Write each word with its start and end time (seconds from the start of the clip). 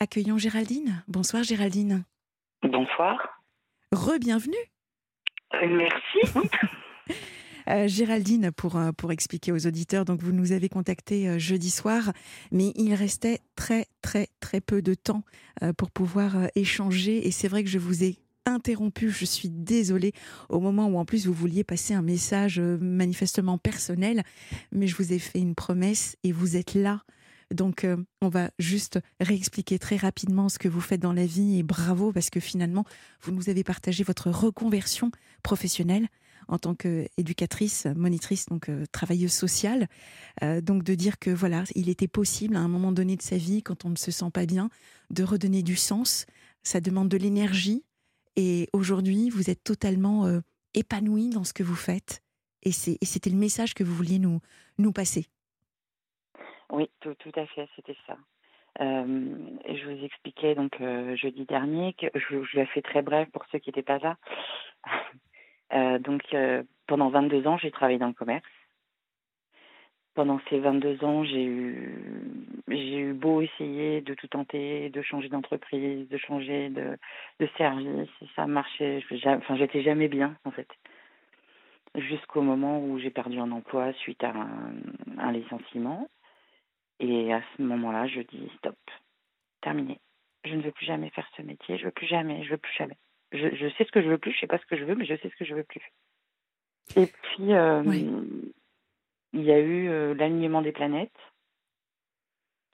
accueillons 0.00 0.38
Géraldine. 0.38 1.02
Bonsoir 1.08 1.42
Géraldine. 1.42 2.04
Bonsoir. 2.62 3.42
Re-bienvenue. 3.92 4.56
Euh, 5.54 5.66
merci. 5.68 6.48
Euh, 7.70 7.86
Géraldine, 7.86 8.50
pour, 8.50 8.76
euh, 8.76 8.92
pour 8.92 9.12
expliquer 9.12 9.52
aux 9.52 9.66
auditeurs, 9.66 10.06
donc 10.06 10.22
vous 10.22 10.32
nous 10.32 10.52
avez 10.52 10.70
contacté 10.70 11.38
jeudi 11.38 11.68
soir, 11.68 12.14
mais 12.50 12.72
il 12.76 12.94
restait 12.94 13.40
très 13.56 13.84
très 14.00 14.28
très 14.40 14.62
peu 14.62 14.80
de 14.80 14.94
temps 14.94 15.22
pour 15.76 15.90
pouvoir 15.90 16.48
échanger 16.54 17.26
et 17.26 17.30
c'est 17.30 17.46
vrai 17.46 17.62
que 17.64 17.68
je 17.68 17.78
vous 17.78 18.04
ai 18.04 18.16
interrompu, 18.46 19.10
je 19.10 19.26
suis 19.26 19.50
désolée, 19.50 20.12
au 20.48 20.60
moment 20.60 20.86
où 20.86 20.96
en 20.96 21.04
plus 21.04 21.26
vous 21.26 21.34
vouliez 21.34 21.62
passer 21.62 21.92
un 21.92 22.00
message 22.00 22.58
manifestement 22.58 23.58
personnel, 23.58 24.22
mais 24.72 24.86
je 24.86 24.96
vous 24.96 25.12
ai 25.12 25.18
fait 25.18 25.38
une 25.38 25.54
promesse 25.54 26.16
et 26.24 26.32
vous 26.32 26.56
êtes 26.56 26.72
là 26.72 27.02
donc, 27.54 27.84
euh, 27.84 27.96
on 28.20 28.28
va 28.28 28.50
juste 28.58 28.98
réexpliquer 29.20 29.78
très 29.78 29.96
rapidement 29.96 30.48
ce 30.48 30.58
que 30.58 30.68
vous 30.68 30.80
faites 30.80 31.00
dans 31.00 31.12
la 31.12 31.26
vie 31.26 31.58
et 31.58 31.62
bravo 31.62 32.12
parce 32.12 32.30
que 32.30 32.40
finalement, 32.40 32.84
vous 33.22 33.32
nous 33.32 33.48
avez 33.48 33.64
partagé 33.64 34.04
votre 34.04 34.30
reconversion 34.30 35.10
professionnelle 35.42 36.08
en 36.48 36.58
tant 36.58 36.74
qu'éducatrice, 36.74 37.86
monitrice, 37.94 38.46
donc 38.46 38.68
euh, 38.68 38.84
travailleuse 38.92 39.32
sociale. 39.32 39.88
Euh, 40.42 40.60
donc, 40.60 40.82
de 40.82 40.94
dire 40.94 41.18
que 41.18 41.30
voilà, 41.30 41.64
il 41.74 41.88
était 41.88 42.08
possible 42.08 42.56
à 42.56 42.60
un 42.60 42.68
moment 42.68 42.92
donné 42.92 43.16
de 43.16 43.22
sa 43.22 43.36
vie, 43.36 43.62
quand 43.62 43.84
on 43.84 43.90
ne 43.90 43.96
se 43.96 44.10
sent 44.10 44.30
pas 44.32 44.46
bien, 44.46 44.70
de 45.10 45.24
redonner 45.24 45.62
du 45.62 45.76
sens. 45.76 46.26
Ça 46.62 46.80
demande 46.80 47.08
de 47.08 47.16
l'énergie. 47.16 47.84
Et 48.36 48.68
aujourd'hui, 48.72 49.30
vous 49.30 49.50
êtes 49.50 49.64
totalement 49.64 50.40
épanoui 50.74 51.30
dans 51.30 51.44
ce 51.44 51.52
que 51.52 51.64
vous 51.64 51.74
faites. 51.74 52.22
Et 52.62 52.72
c'était 52.72 53.30
le 53.30 53.36
message 53.36 53.74
que 53.74 53.82
vous 53.82 53.94
vouliez 53.94 54.18
nous, 54.18 54.40
nous 54.78 54.92
passer. 54.92 55.26
Oui, 56.70 56.90
tout, 57.00 57.14
tout 57.14 57.32
à 57.36 57.46
fait, 57.46 57.68
c'était 57.76 57.96
ça. 58.06 58.16
Euh, 58.80 59.34
je 59.68 59.84
vous 59.90 60.04
expliquais 60.04 60.54
donc 60.54 60.80
euh, 60.80 61.16
jeudi 61.16 61.44
dernier 61.46 61.94
que 61.94 62.06
je, 62.14 62.42
je 62.44 62.56
l'ai 62.56 62.66
fait 62.66 62.82
très 62.82 63.02
bref 63.02 63.28
pour 63.32 63.44
ceux 63.46 63.58
qui 63.58 63.70
n'étaient 63.70 63.82
pas 63.82 63.98
là. 63.98 64.16
euh, 65.72 65.98
donc 65.98 66.22
euh, 66.34 66.62
pendant 66.86 67.08
22 67.08 67.46
ans, 67.46 67.58
j'ai 67.58 67.70
travaillé 67.70 67.98
dans 67.98 68.06
le 68.06 68.12
commerce. 68.12 68.44
Pendant 70.14 70.40
ces 70.50 70.58
22 70.58 71.04
ans, 71.04 71.24
j'ai 71.24 71.44
eu 71.44 72.22
j'ai 72.68 72.98
eu 72.98 73.12
beau 73.14 73.40
essayer 73.40 74.00
de 74.00 74.14
tout 74.14 74.26
tenter, 74.28 74.90
de 74.90 75.02
changer 75.02 75.28
d'entreprise, 75.28 76.08
de 76.08 76.18
changer 76.18 76.68
de, 76.70 76.98
de 77.40 77.48
service, 77.56 78.10
ça 78.36 78.46
marchait. 78.46 79.02
Enfin, 79.26 79.56
j'étais 79.56 79.82
jamais 79.82 80.08
bien 80.08 80.36
en 80.44 80.50
fait 80.50 80.68
jusqu'au 81.94 82.42
moment 82.42 82.80
où 82.80 82.98
j'ai 82.98 83.10
perdu 83.10 83.38
un 83.38 83.50
emploi 83.50 83.92
suite 83.94 84.22
à 84.24 84.32
un 85.18 85.32
licenciement. 85.32 86.08
Et 87.00 87.32
à 87.32 87.42
ce 87.56 87.62
moment-là, 87.62 88.06
je 88.06 88.20
dis 88.20 88.50
stop, 88.58 88.76
terminé. 89.60 90.00
Je 90.44 90.54
ne 90.54 90.62
veux 90.62 90.72
plus 90.72 90.86
jamais 90.86 91.10
faire 91.10 91.28
ce 91.36 91.42
métier, 91.42 91.78
je 91.78 91.84
veux 91.84 91.90
plus 91.90 92.06
jamais, 92.06 92.42
je 92.44 92.50
veux 92.50 92.58
plus 92.58 92.74
jamais. 92.74 92.96
Je, 93.32 93.54
je 93.54 93.68
sais 93.76 93.84
ce 93.84 93.92
que 93.92 94.02
je 94.02 94.08
veux 94.08 94.18
plus, 94.18 94.32
je 94.32 94.40
sais 94.40 94.46
pas 94.46 94.58
ce 94.58 94.66
que 94.66 94.76
je 94.76 94.84
veux, 94.84 94.94
mais 94.94 95.04
je 95.04 95.14
sais 95.16 95.28
ce 95.28 95.36
que 95.36 95.44
je 95.44 95.54
veux 95.54 95.64
plus. 95.64 95.82
Et 96.96 97.06
puis, 97.06 97.52
euh, 97.52 97.82
il 99.32 99.42
y 99.42 99.52
a 99.52 99.58
eu 99.58 99.88
euh, 99.88 100.14
l'alignement 100.14 100.62
des 100.62 100.72
planètes 100.72 101.12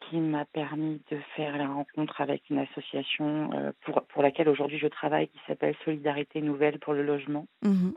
qui 0.09 0.19
m'a 0.19 0.45
permis 0.45 1.03
de 1.11 1.19
faire 1.35 1.57
la 1.57 1.67
rencontre 1.67 2.21
avec 2.21 2.49
une 2.51 2.59
association 2.59 3.51
euh, 3.55 3.73
pour, 3.81 4.03
pour 4.07 4.23
laquelle 4.23 4.49
aujourd'hui 4.49 4.79
je 4.79 4.87
travaille 4.87 5.29
qui 5.29 5.41
s'appelle 5.47 5.75
Solidarité 5.85 6.43
Nouvelle 6.43 6.79
pour 6.79 6.93
le 6.93 7.03
logement. 7.03 7.47
Mmh 7.63 7.93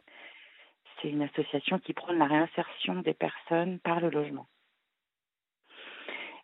C'est 1.02 1.09
une 1.09 1.22
association 1.22 1.80
qui 1.80 1.94
prône 1.94 2.17
la 2.17 2.25
réinsertion 2.25 2.95
des 3.02 3.14
personnes 3.14 3.80
par 3.80 4.00
le 4.00 4.09
logement. 4.09 4.48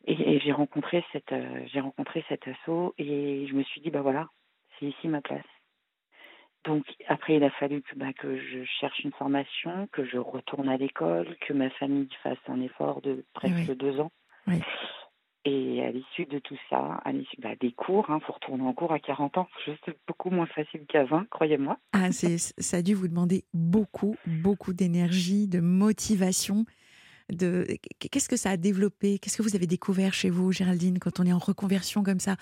Et, 0.05 0.39
j'ai 0.39 0.51
rencontré 0.51 1.03
cette 1.13 1.31
euh, 1.31 1.65
j'ai 1.71 1.79
rencontré 1.79 2.25
cet 2.27 2.47
asso 2.47 2.93
et 2.97 3.47
je 3.47 3.53
me 3.53 3.63
suis 3.63 3.81
dit 3.81 3.89
bah 3.89 4.01
voilà 4.01 4.27
c'est 4.79 4.85
ici 4.85 5.07
ma 5.07 5.21
place. 5.21 5.45
Donc 6.65 6.85
après 7.07 7.35
il 7.35 7.43
a 7.43 7.51
fallu 7.51 7.81
que 7.81 7.95
bah, 7.95 8.13
que 8.13 8.37
je 8.37 8.63
cherche 8.79 8.99
une 9.03 9.11
formation, 9.13 9.87
que 9.91 10.05
je 10.05 10.17
retourne 10.17 10.69
à 10.69 10.77
l'école, 10.77 11.35
que 11.41 11.53
ma 11.53 11.69
famille 11.71 12.09
fasse 12.21 12.37
un 12.47 12.61
effort 12.61 13.01
de 13.01 13.25
presque 13.33 13.75
deux 13.75 13.99
ans. 13.99 14.11
Et 15.45 15.83
à 15.83 15.91
l'issue 15.91 16.25
de 16.25 16.39
tout 16.39 16.57
ça, 16.69 17.01
à 17.03 17.11
l'issue 17.11 17.35
bah, 17.41 17.55
des 17.59 17.73
cours, 17.73 18.05
il 18.07 18.13
hein, 18.13 18.19
faut 18.25 18.31
retourner 18.31 18.63
en 18.63 18.71
cours 18.71 18.93
à 18.93 18.99
40 18.99 19.37
ans, 19.39 19.47
c'est 19.65 19.97
beaucoup 20.07 20.29
moins 20.29 20.45
facile 20.45 20.85
qu'à 20.87 21.03
20, 21.03 21.27
croyez-moi. 21.29 21.77
Ah, 21.91 22.11
ça 22.13 22.77
a 22.77 22.81
dû 22.81 22.93
vous 22.93 23.09
demander 23.09 23.43
beaucoup, 23.53 24.15
beaucoup 24.25 24.71
d'énergie, 24.71 25.49
de 25.49 25.59
motivation 25.59 26.63
de 27.35 27.65
qu'est-ce 27.99 28.29
que 28.29 28.37
ça 28.37 28.51
a 28.51 28.57
développé? 28.57 29.19
Qu'est-ce 29.19 29.37
que 29.37 29.43
vous 29.43 29.55
avez 29.55 29.67
découvert 29.67 30.13
chez 30.13 30.29
vous, 30.29 30.51
Géraldine, 30.51 30.99
quand 30.99 31.19
on 31.19 31.23
est 31.23 31.33
en 31.33 31.39
reconversion 31.39 32.03
comme 32.03 32.19
ça, 32.19 32.35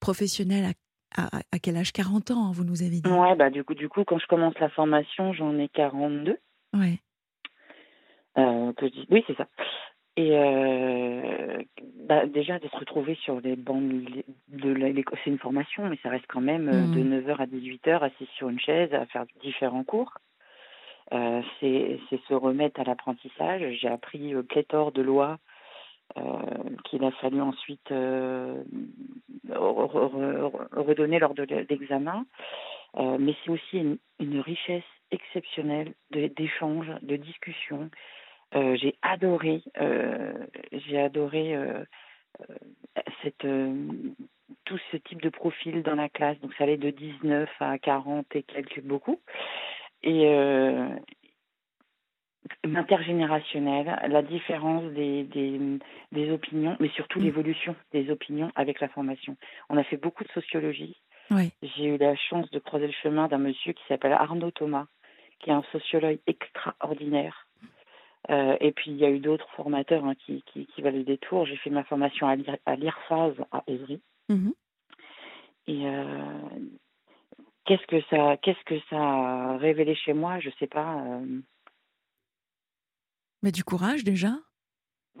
professionnelle 0.00 0.72
à, 1.16 1.26
à, 1.52 1.58
quel 1.58 1.76
âge? 1.76 1.92
40 1.92 2.30
ans, 2.30 2.50
vous 2.52 2.64
nous 2.64 2.82
avez 2.82 3.00
dit 3.00 3.10
Ouais, 3.10 3.34
bah 3.36 3.50
du 3.50 3.64
coup, 3.64 3.74
du 3.74 3.88
coup, 3.88 4.04
quand 4.04 4.18
je 4.18 4.26
commence 4.26 4.58
la 4.60 4.68
formation, 4.70 5.32
j'en 5.32 5.58
ai 5.58 5.68
42. 5.68 6.36
Ouais. 6.74 7.00
Euh, 8.38 8.72
oui, 9.10 9.24
c'est 9.26 9.36
ça. 9.36 9.48
Et 10.16 10.30
euh, 10.32 11.62
bah, 12.08 12.26
déjà, 12.26 12.58
de 12.58 12.66
se 12.66 12.76
retrouver 12.76 13.14
sur 13.22 13.40
les 13.40 13.54
bancs 13.54 13.80
de 14.48 14.70
l'école, 14.70 15.18
c'est 15.22 15.30
une 15.30 15.38
formation, 15.38 15.88
mais 15.88 15.96
ça 16.02 16.08
reste 16.08 16.26
quand 16.28 16.40
même 16.40 16.68
euh, 16.68 16.94
de 16.94 17.00
9h 17.00 17.36
mmh. 17.36 17.40
à 17.40 17.46
18h 17.46 17.98
assis 18.00 18.28
sur 18.36 18.48
une 18.48 18.58
chaise 18.58 18.92
à 18.94 19.06
faire 19.06 19.26
différents 19.42 19.84
cours. 19.84 20.12
Euh, 21.12 21.42
c'est 21.60 21.98
se 22.28 22.34
remettre 22.34 22.80
à 22.80 22.84
l'apprentissage. 22.84 23.62
J'ai 23.80 23.88
appris 23.88 24.34
euh, 24.34 24.42
pléthore 24.42 24.92
de 24.92 25.00
lois 25.00 25.38
euh, 26.18 26.22
qu'il 26.84 27.02
a 27.04 27.10
fallu 27.12 27.40
ensuite 27.40 27.88
redonner 29.50 31.18
lors 31.18 31.34
de 31.34 31.44
l'examen. 31.68 32.26
Mais 32.96 33.34
c'est 33.44 33.50
aussi 33.50 33.98
une, 34.18 34.40
richesse 34.40 34.82
exceptionnelle 35.10 35.92
d'échanges, 36.10 36.88
de, 37.02 37.06
de 37.06 37.16
discussions. 37.16 37.90
J'ai 38.52 38.96
adoré, 39.02 39.62
j'ai 40.72 40.98
adoré 40.98 41.54
cette, 43.22 43.46
tout 44.64 44.78
ce 44.90 44.96
type 44.96 45.20
de 45.22 45.28
profil 45.28 45.82
dans 45.82 45.94
la 45.94 46.08
classe. 46.08 46.40
Donc 46.40 46.54
ça 46.54 46.64
allait 46.64 46.78
de 46.78 46.90
19 46.90 47.48
à 47.60 47.78
40 47.78 48.26
et 48.34 48.42
quelques 48.42 48.80
beaucoup 48.80 49.20
et 50.02 50.26
euh, 50.26 50.88
l'intergénérationnel, 52.64 53.98
la 54.08 54.22
différence 54.22 54.84
des, 54.92 55.24
des, 55.24 55.60
des, 56.12 56.30
opinions, 56.30 56.76
mais 56.80 56.88
surtout 56.90 57.20
mmh. 57.20 57.24
l'évolution 57.24 57.76
des 57.92 58.10
opinions 58.10 58.50
avec 58.54 58.80
la 58.80 58.88
formation. 58.88 59.36
On 59.68 59.76
a 59.76 59.84
fait 59.84 59.96
beaucoup 59.96 60.24
de 60.24 60.30
sociologie. 60.30 60.96
Oui. 61.30 61.52
J'ai 61.62 61.86
eu 61.86 61.98
la 61.98 62.16
chance 62.16 62.50
de 62.50 62.58
croiser 62.58 62.86
le 62.86 62.92
chemin 63.02 63.28
d'un 63.28 63.38
monsieur 63.38 63.72
qui 63.72 63.82
s'appelle 63.88 64.12
Arnaud 64.12 64.50
Thomas, 64.50 64.86
qui 65.40 65.50
est 65.50 65.54
un 65.54 65.64
sociologue 65.72 66.18
extraordinaire. 66.26 67.46
Euh, 68.30 68.56
et 68.60 68.72
puis 68.72 68.90
il 68.90 68.96
y 68.96 69.04
a 69.04 69.10
eu 69.10 69.20
d'autres 69.20 69.48
formateurs 69.56 70.04
hein, 70.04 70.14
qui, 70.14 70.42
qui, 70.46 70.66
qui 70.66 70.82
valaient 70.82 70.98
le 70.98 71.04
détour. 71.04 71.46
J'ai 71.46 71.56
fait 71.56 71.70
ma 71.70 71.84
formation 71.84 72.26
à 72.26 72.76
l'IRFAS 72.76 73.32
à 73.52 73.62
Évry. 73.66 74.00
Mmh. 74.28 74.50
Et 75.68 75.86
euh, 75.86 76.48
Qu'est-ce 77.68 77.86
que 77.86 78.00
ça, 78.08 78.38
qu'est-ce 78.38 78.64
que 78.64 78.80
ça 78.88 78.96
a 78.96 79.58
révélé 79.58 79.94
chez 79.94 80.14
moi 80.14 80.40
Je 80.40 80.48
sais 80.58 80.66
pas. 80.66 81.04
Euh. 81.04 81.42
Mais 83.42 83.52
du 83.52 83.62
courage 83.62 84.04
déjà. 84.04 84.38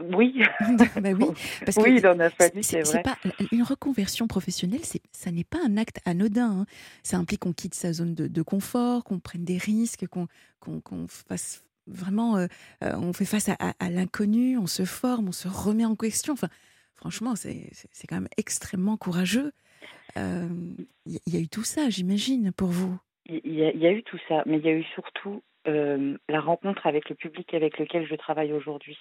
Oui. 0.00 0.40
bah 0.96 1.10
oui. 1.12 1.26
Parce 1.66 1.76
oui, 1.76 1.96
il 1.98 2.06
en 2.06 2.18
a 2.18 2.30
fallu, 2.30 2.62
c'est 2.62 2.80
vrai. 2.80 3.02
Pas, 3.02 3.18
une 3.52 3.62
reconversion 3.62 4.26
professionnelle, 4.28 4.80
c'est, 4.82 5.02
ça 5.12 5.30
n'est 5.30 5.44
pas 5.44 5.58
un 5.62 5.76
acte 5.76 6.00
anodin. 6.06 6.60
Hein. 6.60 6.66
Ça 7.02 7.18
implique 7.18 7.40
qu'on 7.40 7.52
quitte 7.52 7.74
sa 7.74 7.92
zone 7.92 8.14
de, 8.14 8.42
confort, 8.42 9.04
qu'on 9.04 9.18
prenne 9.18 9.44
des 9.44 9.58
risques, 9.58 10.06
qu'on, 10.06 10.26
qu'on, 10.58 11.06
fasse 11.06 11.64
vraiment, 11.86 12.38
euh, 12.38 12.46
euh, 12.82 12.94
on 12.96 13.12
fait 13.12 13.26
face 13.26 13.50
à, 13.50 13.56
à, 13.78 13.90
l'inconnu, 13.90 14.56
on 14.56 14.66
se 14.66 14.86
forme, 14.86 15.28
on 15.28 15.32
se 15.32 15.48
remet 15.48 15.84
en 15.84 15.96
question. 15.96 16.32
Enfin, 16.32 16.48
franchement, 16.94 17.36
c'est, 17.36 17.68
c'est 17.92 18.06
quand 18.06 18.16
même 18.16 18.28
extrêmement 18.38 18.96
courageux. 18.96 19.52
Il 21.26 21.34
y, 21.34 21.36
a 21.36 21.40
eu 21.40 21.48
tout 21.48 21.64
ça, 21.64 21.88
j'imagine, 21.88 22.52
pour 22.52 22.68
vous. 22.68 22.98
Il 23.26 23.40
y, 23.44 23.60
y, 23.60 23.86
a 23.86 23.92
eu 23.92 24.02
tout 24.02 24.18
ça, 24.28 24.42
mais 24.46 24.58
il 24.58 24.64
y 24.64 24.68
a 24.68 24.72
eu 24.72 24.84
surtout 24.94 25.42
euh, 25.66 26.16
la 26.28 26.40
rencontre 26.40 26.86
avec 26.86 27.08
le 27.08 27.14
public 27.14 27.52
avec 27.54 27.78
lequel 27.78 28.06
je 28.06 28.14
travaille 28.14 28.52
aujourd'hui. 28.52 28.98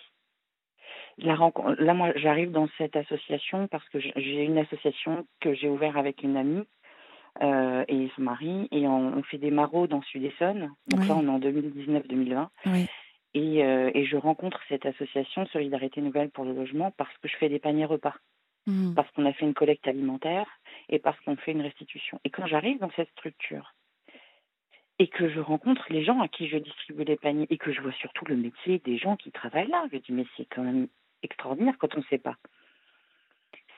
La 1.18 1.36
rencontre, 1.36 1.82
là, 1.82 1.94
moi, 1.94 2.12
j'arrive 2.16 2.52
dans 2.52 2.68
cette 2.78 2.96
association 2.96 3.68
parce 3.68 3.88
que 3.90 4.00
j'ai 4.00 4.44
une 4.44 4.58
association 4.58 5.26
que 5.42 5.54
j'ai 5.54 5.70
ouverte 5.70 5.98
avec 5.98 6.24
une 6.24 6.38
amie 6.38 6.64
euh, 7.42 7.84
et 7.88 8.10
son 8.16 8.22
mari, 8.22 8.68
et 8.72 8.88
on, 8.88 9.18
on 9.18 9.24
fait 9.24 9.38
des 9.38 9.52
maraudes 9.52 9.90
dans 9.90 10.02
Sud-Essonne. 10.04 10.72
Donc 10.88 11.08
là, 11.08 11.16
on 11.16 11.26
est 11.26 11.30
en 11.30 11.40
2019-2020. 11.40 12.48
Oui. 12.68 12.88
Et, 13.34 13.64
euh, 13.64 13.92
et, 13.94 14.06
je 14.06 14.18
rencontre 14.18 14.60
cette 14.70 14.86
association 14.86 15.46
Solidarité 15.48 16.02
Nouvelle 16.02 16.30
pour 16.30 16.46
le 16.46 16.54
logement 16.54 16.92
parce 16.98 17.16
que 17.18 17.28
je 17.28 17.36
fais 17.38 17.50
des 17.50 17.60
paniers 17.60 17.86
repas. 17.86 18.16
Mmh. 18.66 18.96
Parce 18.96 19.10
qu'on 19.12 19.26
a 19.26 19.34
fait 19.34 19.46
une 19.46 19.54
collecte 19.54 19.88
alimentaire 19.88 20.48
et 20.90 21.00
parce 21.00 21.20
qu'on 21.22 21.36
fait 21.36 21.52
une 21.52 21.62
restitution. 21.62 22.20
Et 22.24 22.30
quand 22.30 22.48
j'arrive 22.48 22.80
dans 22.80 22.92
cette 22.92 23.10
structure 23.12 23.74
et 25.00 25.08
que 25.08 25.30
je 25.30 25.40
rencontre 25.40 25.86
les 25.90 26.04
gens 26.04 26.22
à 26.22 26.28
qui 26.28 26.48
je 26.48 26.58
distribue 26.58 27.04
les 27.04 27.18
paniers 27.18 27.48
et 27.50 27.58
que 27.58 27.72
je 27.72 27.82
vois 27.82 27.94
surtout 27.94 28.26
le 28.26 28.36
métier 28.36 28.80
des 28.80 28.98
gens 28.98 29.16
qui 29.16 29.32
travaillent 29.32 29.70
là, 29.70 29.86
je 29.92 29.98
dis 29.98 30.12
mais 30.12 30.26
c'est 30.36 30.46
quand 30.46 30.64
même 30.64 30.88
extraordinaire 31.24 31.78
quand 31.80 31.96
on 31.96 32.00
ne 32.00 32.06
sait 32.06 32.18
pas. 32.18 32.38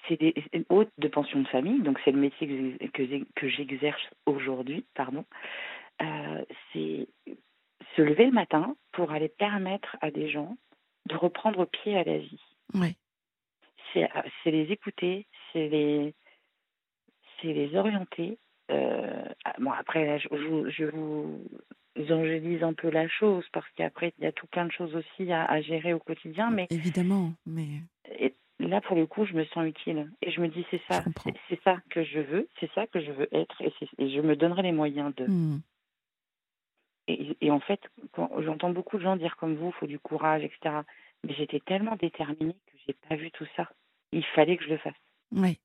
c'est 0.07 0.19
des 0.19 0.33
hôtes 0.69 0.91
de 0.97 1.07
pension 1.07 1.39
de 1.41 1.47
famille, 1.47 1.81
donc 1.81 1.99
c'est 2.03 2.11
le 2.11 2.19
métier 2.19 2.47
que, 2.93 3.23
que 3.35 3.47
j'exerce 3.47 4.01
aujourd'hui, 4.25 4.85
pardon. 4.95 5.25
Euh, 6.01 6.45
c'est 6.71 7.07
se 7.95 8.01
lever 8.01 8.25
le 8.25 8.31
matin 8.31 8.75
pour 8.91 9.11
aller 9.11 9.29
permettre 9.29 9.97
à 10.01 10.11
des 10.11 10.29
gens 10.29 10.57
de 11.07 11.15
reprendre 11.15 11.65
pied 11.65 11.97
à 11.97 12.03
la 12.03 12.17
vie. 12.17 12.41
Ouais. 12.73 12.95
C'est 13.93 14.51
les 14.51 14.71
écouter, 14.71 15.25
c'est 15.51 15.67
les, 15.67 16.13
les 17.47 17.75
orienter. 17.75 18.37
Euh, 18.71 19.25
ah, 19.45 19.53
bon, 19.59 19.71
après, 19.71 20.19
je, 20.19 20.27
je, 20.69 20.85
vous 20.85 21.41
angélise 22.09 22.63
un 22.63 22.73
peu 22.73 22.89
la 22.89 23.07
chose 23.07 23.45
parce 23.51 23.67
qu'après, 23.75 24.13
il 24.17 24.23
y 24.23 24.27
a 24.27 24.31
tout 24.31 24.47
plein 24.47 24.65
de 24.65 24.71
choses 24.71 24.95
aussi 24.95 25.31
à, 25.31 25.61
gérer 25.61 25.93
au 25.93 25.99
quotidien. 25.99 26.49
Mais 26.51 26.67
Évidemment, 26.69 27.33
mais. 27.45 27.81
là, 28.59 28.81
pour 28.81 28.95
le 28.95 29.05
coup, 29.05 29.25
je 29.25 29.33
me 29.33 29.45
sens 29.45 29.65
utile. 29.65 30.09
Et 30.21 30.31
je 30.31 30.39
me 30.41 30.47
dis, 30.47 30.65
c'est 30.71 30.81
ça, 30.89 31.03
c'est 31.49 31.61
ça 31.63 31.77
que 31.89 32.03
je 32.03 32.19
veux, 32.19 32.47
c'est 32.59 32.71
ça 32.73 32.87
que 32.87 32.99
je 32.99 33.11
veux 33.11 33.27
être, 33.33 33.61
et, 33.61 33.71
je 34.09 34.21
me 34.21 34.35
donnerai 34.35 34.61
les 34.63 34.71
moyens 34.71 35.13
de. 35.15 35.25
Hmm. 35.25 35.61
Et, 37.07 37.49
en 37.49 37.59
fait, 37.59 37.81
j'entends 38.37 38.69
beaucoup 38.69 38.97
de 38.97 39.03
gens 39.03 39.15
dire 39.15 39.35
comme 39.37 39.55
vous, 39.55 39.69
il 39.69 39.79
faut 39.79 39.87
du 39.87 39.97
courage, 39.97 40.43
etc. 40.43 40.81
Mais 41.25 41.33
j'étais 41.33 41.59
tellement 41.59 41.95
déterminée 41.95 42.53
que 42.67 42.77
j'ai 42.85 42.93
pas 42.93 43.15
vu 43.15 43.31
tout 43.31 43.47
ça. 43.55 43.67
Il 44.11 44.23
fallait 44.23 44.57
que 44.57 44.63
je 44.63 44.69
le 44.69 44.77
fasse. 44.77 44.93
Oui. 45.31 45.59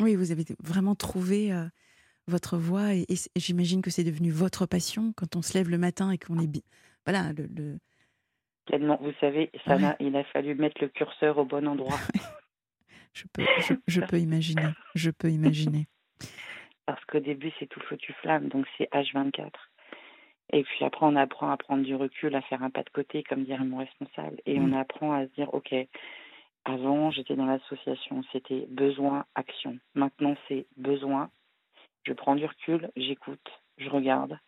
Oui, 0.00 0.16
vous 0.16 0.32
avez 0.32 0.44
vraiment 0.62 0.94
trouvé 0.94 1.52
euh, 1.52 1.64
votre 2.26 2.56
voie 2.56 2.94
et, 2.94 3.06
j'imagine 3.36 3.82
que 3.82 3.90
c'est 3.90 4.04
devenu 4.04 4.30
votre 4.30 4.66
passion 4.66 5.12
quand 5.16 5.36
on 5.36 5.42
se 5.42 5.56
lève 5.56 5.68
le 5.68 5.78
matin 5.78 6.10
et 6.10 6.18
qu'on 6.18 6.38
est 6.38 6.46
bien. 6.46 6.62
Voilà, 7.06 7.32
le, 7.32 7.78
Tellement, 8.66 8.98
vous 9.00 9.12
savez, 9.20 9.50
ça 9.66 9.76
il 10.00 10.16
a 10.16 10.24
fallu 10.24 10.54
mettre 10.54 10.80
le 10.80 10.88
curseur 10.88 11.38
au 11.38 11.44
bon 11.44 11.68
endroit. 11.68 11.98
je, 13.12 13.24
peux, 13.32 13.44
je, 13.86 14.00
peux 14.00 14.18
imaginer. 14.18 14.68
Je 14.94 15.10
peux 15.10 15.30
imaginer. 15.30 15.86
Parce 16.86 17.04
qu'au 17.04 17.20
début, 17.20 17.52
c'est 17.58 17.66
tout 17.66 17.80
foutu 17.80 18.12
flamme, 18.22 18.48
donc 18.48 18.66
c'est 18.78 18.90
H24. 18.90 19.50
Et 20.52 20.62
puis 20.62 20.84
après, 20.84 21.06
on 21.06 21.16
apprend 21.16 21.50
à 21.50 21.56
prendre 21.56 21.82
du 21.82 21.94
recul, 21.94 22.34
à 22.34 22.42
faire 22.42 22.62
un 22.62 22.70
pas 22.70 22.82
de 22.82 22.90
côté, 22.90 23.22
comme 23.22 23.44
dirait 23.44 23.64
mon 23.64 23.78
responsable. 23.78 24.40
Et 24.46 24.58
on 24.58 24.68
mm. 24.68 24.74
apprend 24.74 25.12
à 25.12 25.26
se 25.26 25.32
dire, 25.32 25.52
OK, 25.52 25.74
avant, 26.64 27.10
j'étais 27.10 27.36
dans 27.36 27.46
l'association, 27.46 28.22
c'était 28.32 28.66
besoin, 28.68 29.26
action. 29.34 29.78
Maintenant, 29.94 30.34
c'est 30.48 30.66
besoin. 30.76 31.30
Je 32.04 32.12
prends 32.12 32.36
du 32.36 32.46
recul, 32.46 32.90
j'écoute, 32.96 33.48
je 33.78 33.88
regarde. 33.88 34.38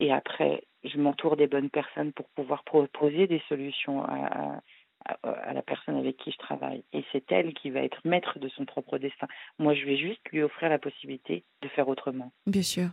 Et 0.00 0.12
après, 0.12 0.64
je 0.84 0.98
m'entoure 0.98 1.36
des 1.36 1.46
bonnes 1.46 1.70
personnes 1.70 2.12
pour 2.12 2.28
pouvoir 2.30 2.64
proposer 2.64 3.26
des 3.26 3.42
solutions 3.48 4.02
à, 4.02 4.60
à, 5.04 5.52
la 5.52 5.62
personne 5.62 5.96
avec 5.96 6.16
qui 6.16 6.32
je 6.32 6.38
travaille. 6.38 6.84
Et 6.92 7.04
c'est 7.12 7.30
elle 7.30 7.54
qui 7.54 7.70
va 7.70 7.80
être 7.80 8.00
maître 8.04 8.38
de 8.38 8.48
son 8.48 8.64
propre 8.64 8.98
destin. 8.98 9.26
Moi, 9.58 9.74
je 9.74 9.84
vais 9.84 9.96
juste 9.96 10.20
lui 10.30 10.42
offrir 10.42 10.68
la 10.68 10.78
possibilité 10.78 11.44
de 11.62 11.68
faire 11.68 11.88
autrement. 11.88 12.32
Bien 12.46 12.62
sûr. 12.62 12.88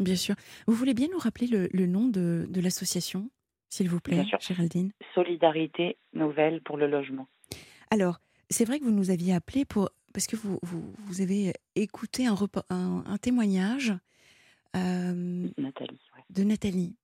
Bien 0.00 0.16
sûr. 0.16 0.34
Vous 0.66 0.74
voulez 0.74 0.94
bien 0.94 1.08
nous 1.12 1.18
rappeler 1.18 1.46
le, 1.46 1.86
nom 1.86 2.08
de, 2.08 2.46
de 2.48 2.60
l'association, 2.60 3.30
s'il 3.68 3.88
vous 3.88 4.00
plaît, 4.00 4.24
Géraldine? 4.40 4.92
Solidarité 5.14 5.96
Nouvelle 6.12 6.60
pour 6.62 6.76
le 6.76 6.88
logement. 6.88 7.28
Alors, 7.90 8.20
c'est 8.50 8.64
vrai 8.64 8.78
que 8.78 8.84
vous 8.84 8.90
nous 8.90 9.10
aviez 9.10 9.34
appelé 9.34 9.64
pour 9.64 9.90
parce 10.14 10.26
que 10.28 10.36
vous, 10.36 10.58
vous, 10.62 10.94
vous 10.98 11.20
avez 11.20 11.52
écouté 11.74 12.26
un, 12.26 12.36
un, 12.70 13.04
un 13.04 13.18
témoignage 13.18 13.92
euh, 14.76 15.48
Nathalie, 15.58 16.00
de 16.30 16.44
Nathalie. 16.44 16.96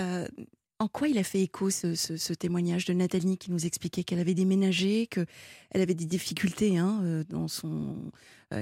Euh, 0.00 0.26
en 0.78 0.86
quoi 0.86 1.08
il 1.08 1.18
a 1.18 1.24
fait 1.24 1.42
écho 1.42 1.70
ce, 1.70 1.96
ce, 1.96 2.32
témoignage 2.32 2.84
de 2.84 2.92
Nathalie 2.92 3.36
qui 3.36 3.50
nous 3.50 3.66
expliquait 3.66 4.04
qu'elle 4.04 4.20
avait 4.20 4.34
déménagé, 4.34 5.08
qu'elle 5.08 5.26
avait 5.72 5.96
des 5.96 6.06
difficultés 6.06 6.78
hein, 6.78 7.00
euh, 7.02 7.24
dans 7.28 7.48
son 7.48 7.96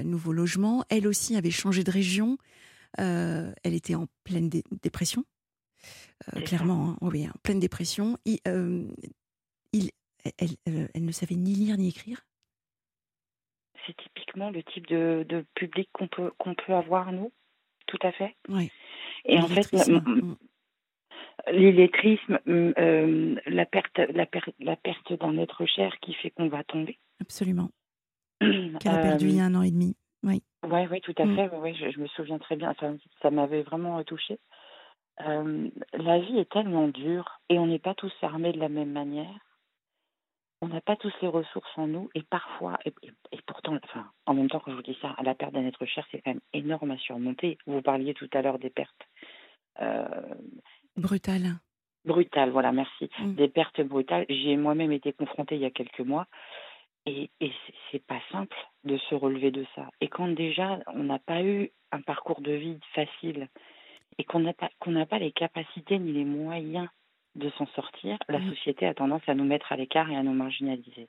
nouveau 0.03 0.33
logement. 0.33 0.83
Elle 0.89 1.07
aussi 1.07 1.35
avait 1.35 1.51
changé 1.51 1.83
de 1.83 1.91
région. 1.91 2.39
Euh, 2.99 3.53
elle 3.63 3.75
était 3.75 3.93
en 3.93 4.07
pleine 4.23 4.49
dépression, 4.81 5.23
clairement, 6.45 6.89
hein, 6.89 6.97
oui, 7.01 7.27
en 7.27 7.37
pleine 7.43 7.59
dépression. 7.59 8.17
Il, 8.25 8.39
il, 9.73 9.91
elle, 10.37 10.89
elle, 10.93 11.05
ne 11.05 11.11
savait 11.11 11.35
ni 11.35 11.53
lire 11.53 11.77
ni 11.77 11.89
écrire. 11.89 12.21
C'est 13.85 13.95
typiquement 13.95 14.49
le 14.49 14.63
type 14.63 14.87
de, 14.87 15.25
de 15.27 15.45
public 15.53 15.89
qu'on 15.93 16.07
peut, 16.07 16.31
qu'on 16.37 16.55
peut 16.55 16.73
avoir, 16.73 17.11
nous, 17.11 17.31
tout 17.85 17.99
à 18.01 18.11
fait. 18.11 18.35
Oui. 18.49 18.69
Et 19.25 19.39
en 19.39 19.47
fait, 19.47 19.71
l'illettrisme, 21.51 22.39
la 22.45 23.65
perte, 23.65 23.97
la, 23.97 24.25
perte, 24.25 24.49
la 24.59 24.75
perte 24.75 25.13
d'un 25.13 25.37
être 25.37 25.65
cher 25.65 25.97
qui 26.01 26.13
fait 26.13 26.31
qu'on 26.31 26.49
va 26.49 26.63
tomber. 26.63 26.99
Absolument. 27.21 27.69
Qu'elle 28.39 28.95
a 28.95 29.01
perdu 29.01 29.29
il 29.29 29.35
y 29.35 29.39
a 29.39 29.45
un 29.45 29.55
an 29.55 29.61
et 29.61 29.71
demi. 29.71 29.95
Oui. 30.23 30.43
Oui, 30.63 30.81
oui, 30.91 31.01
tout 31.01 31.13
à 31.17 31.25
mmh. 31.25 31.35
fait. 31.35 31.49
Oui, 31.55 31.75
je, 31.75 31.99
me 31.99 32.07
souviens 32.07 32.39
très 32.39 32.55
bien. 32.55 32.73
Ça, 32.79 32.91
ça 33.21 33.31
m'avait 33.31 33.63
vraiment 33.63 34.03
touchée. 34.03 34.39
Euh, 35.25 35.69
la 35.93 36.19
vie 36.19 36.37
est 36.37 36.51
tellement 36.51 36.87
dure 36.87 37.39
et 37.49 37.57
on 37.57 37.67
n'est 37.67 37.79
pas 37.79 37.95
tous 37.95 38.13
armés 38.21 38.51
de 38.51 38.59
la 38.59 38.69
même 38.69 38.91
manière. 38.91 39.39
On 40.61 40.67
n'a 40.69 40.81
pas 40.81 40.95
tous 40.95 41.13
les 41.21 41.27
ressources 41.27 41.77
en 41.77 41.87
nous 41.87 42.09
et 42.15 42.23
parfois, 42.23 42.79
et, 42.85 42.91
pourtant, 43.45 43.77
enfin, 43.83 44.09
en 44.25 44.33
même 44.33 44.49
temps, 44.49 44.59
quand 44.59 44.71
je 44.71 44.77
vous 44.77 44.81
dis 44.81 44.97
ça, 45.01 45.11
à 45.17 45.23
la 45.23 45.35
perte 45.35 45.53
d'un 45.53 45.65
être 45.65 45.85
cher, 45.85 46.05
c'est 46.11 46.21
quand 46.21 46.31
même 46.31 46.41
énorme 46.53 46.91
à 46.91 46.97
surmonter. 46.97 47.59
Vous 47.67 47.81
parliez 47.81 48.15
tout 48.15 48.29
à 48.33 48.41
l'heure 48.41 48.57
des 48.57 48.71
pertes. 48.71 49.07
Euh, 49.81 50.35
brutales. 50.95 51.59
Brutales, 52.05 52.49
voilà, 52.49 52.71
merci. 52.71 53.09
Mmh. 53.19 53.35
Des 53.35 53.49
pertes 53.49 53.81
brutales. 53.81 54.25
J'ai 54.29 54.57
moi-même 54.57 54.91
été 54.91 55.13
confrontée 55.13 55.55
il 55.55 55.61
y 55.61 55.65
a 55.65 55.71
quelques 55.71 55.99
mois 55.99 56.25
et, 57.05 57.29
et 57.39 57.51
c'est 57.91 58.05
pas 58.05 58.19
simple 58.31 58.57
de 58.83 58.97
se 58.97 59.15
relever 59.15 59.51
de 59.51 59.65
ça. 59.75 59.89
Et 60.01 60.07
quand 60.07 60.27
déjà 60.27 60.79
on 60.93 61.03
n'a 61.03 61.19
pas 61.19 61.43
eu 61.43 61.71
un 61.91 62.01
parcours 62.01 62.41
de 62.41 62.51
vie 62.51 62.79
facile 62.93 63.47
et 64.17 64.23
qu'on 64.23 64.39
n'a 64.39 64.53
pas, 64.53 64.69
qu'on 64.79 64.91
n'a 64.91 65.05
pas 65.05 65.19
les 65.19 65.31
capacités 65.31 65.99
ni 65.99 66.11
les 66.11 66.25
moyens 66.25 66.87
de 67.37 67.49
s'en 67.51 67.67
sortir, 67.67 68.17
la 68.27 68.39
mmh. 68.39 68.49
société 68.49 68.85
a 68.87 68.93
tendance 68.93 69.21
à 69.27 69.35
nous 69.35 69.45
mettre 69.45 69.71
à 69.71 69.77
l'écart 69.77 70.09
et 70.11 70.15
à 70.15 70.23
nous 70.23 70.33
marginaliser. 70.33 71.07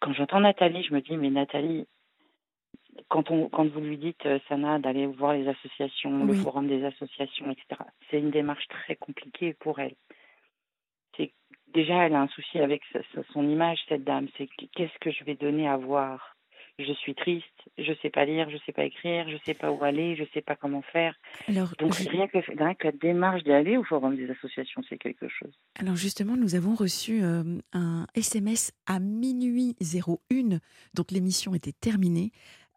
Quand 0.00 0.12
j'entends 0.12 0.40
Nathalie, 0.40 0.82
je 0.84 0.94
me 0.94 1.00
dis, 1.00 1.16
mais 1.16 1.30
Nathalie, 1.30 1.86
quand, 3.08 3.30
on, 3.30 3.48
quand 3.48 3.66
vous 3.66 3.80
lui 3.80 3.98
dites, 3.98 4.26
euh, 4.26 4.38
Sana, 4.48 4.78
d'aller 4.78 5.06
voir 5.06 5.32
les 5.32 5.48
associations, 5.48 6.24
le 6.24 6.34
forum 6.34 6.68
des 6.68 6.84
associations, 6.84 7.50
etc., 7.50 7.80
c'est 8.10 8.18
une 8.18 8.30
démarche 8.30 8.66
très 8.68 8.96
compliquée 8.96 9.54
pour 9.54 9.78
elle. 9.78 9.94
C'est 11.16 11.32
déjà, 11.68 12.06
elle 12.06 12.14
a 12.14 12.20
un 12.20 12.28
souci 12.28 12.58
avec 12.58 12.82
son 13.32 13.48
image, 13.48 13.78
cette 13.88 14.04
dame. 14.04 14.28
C'est 14.36 14.48
qu'est-ce 14.74 14.98
que 15.00 15.10
je 15.10 15.24
vais 15.24 15.34
donner 15.34 15.68
à 15.68 15.76
voir? 15.76 16.33
Je 16.78 16.92
suis 16.92 17.14
triste, 17.14 17.46
je 17.78 17.92
sais 18.02 18.10
pas 18.10 18.24
lire, 18.24 18.50
je 18.50 18.56
sais 18.66 18.72
pas 18.72 18.84
écrire, 18.84 19.28
je 19.28 19.36
sais 19.44 19.54
pas 19.54 19.70
où 19.70 19.84
aller, 19.84 20.16
je 20.16 20.24
sais 20.34 20.42
pas 20.42 20.56
comment 20.56 20.82
faire. 20.82 21.14
Alors, 21.48 21.72
Donc 21.78 21.94
rien 21.94 22.26
que, 22.26 22.38
rien 22.38 22.74
que 22.74 22.88
la 22.88 22.92
démarche 22.92 23.44
d'aller 23.44 23.76
au 23.76 23.84
forum 23.84 24.16
des 24.16 24.28
associations, 24.28 24.82
c'est 24.88 24.98
quelque 24.98 25.28
chose. 25.28 25.52
Alors 25.78 25.94
justement, 25.94 26.36
nous 26.36 26.56
avons 26.56 26.74
reçu 26.74 27.22
euh, 27.22 27.42
un 27.72 28.06
SMS 28.14 28.72
à 28.86 28.98
minuit 28.98 29.76
01, 29.80 30.58
donc 30.94 31.12
l'émission 31.12 31.54
était 31.54 31.72
terminée, 31.72 32.32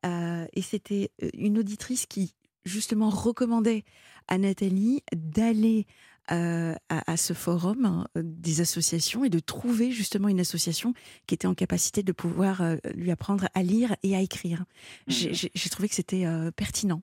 euh, 0.06 0.46
et 0.54 0.62
c'était 0.62 1.10
euh, 1.24 1.30
une 1.34 1.58
auditrice 1.58 2.06
qui 2.06 2.36
justement 2.66 3.10
recommandait 3.10 3.84
à 4.28 4.38
Nathalie 4.38 5.02
d'aller 5.12 5.88
euh, 6.32 6.74
à, 6.90 7.16
ce 7.16 7.34
forum 7.34 7.86
hein, 7.86 8.06
des 8.16 8.60
associations 8.60 9.24
et 9.24 9.30
de 9.30 9.40
trouver 9.40 9.92
justement 9.92 10.28
une 10.28 10.42
association 10.42 10.94
qui 11.26 11.36
était 11.36 11.48
en 11.48 11.54
capacité 11.54 12.04
de 12.04 12.12
pouvoir 12.12 12.62
euh, 12.62 12.76
lui 12.96 13.12
apprendre 13.12 13.46
à 13.54 13.64
lire 13.64 13.96
et 14.04 14.16
à 14.16 14.20
écrire. 14.20 14.66
Mmh. 15.08 15.12
J'ai 15.54 15.70
trouvé 15.70 15.88
que 15.88 15.96
c'était 15.96 16.26
euh, 16.26 16.52
pertinent. 16.52 17.02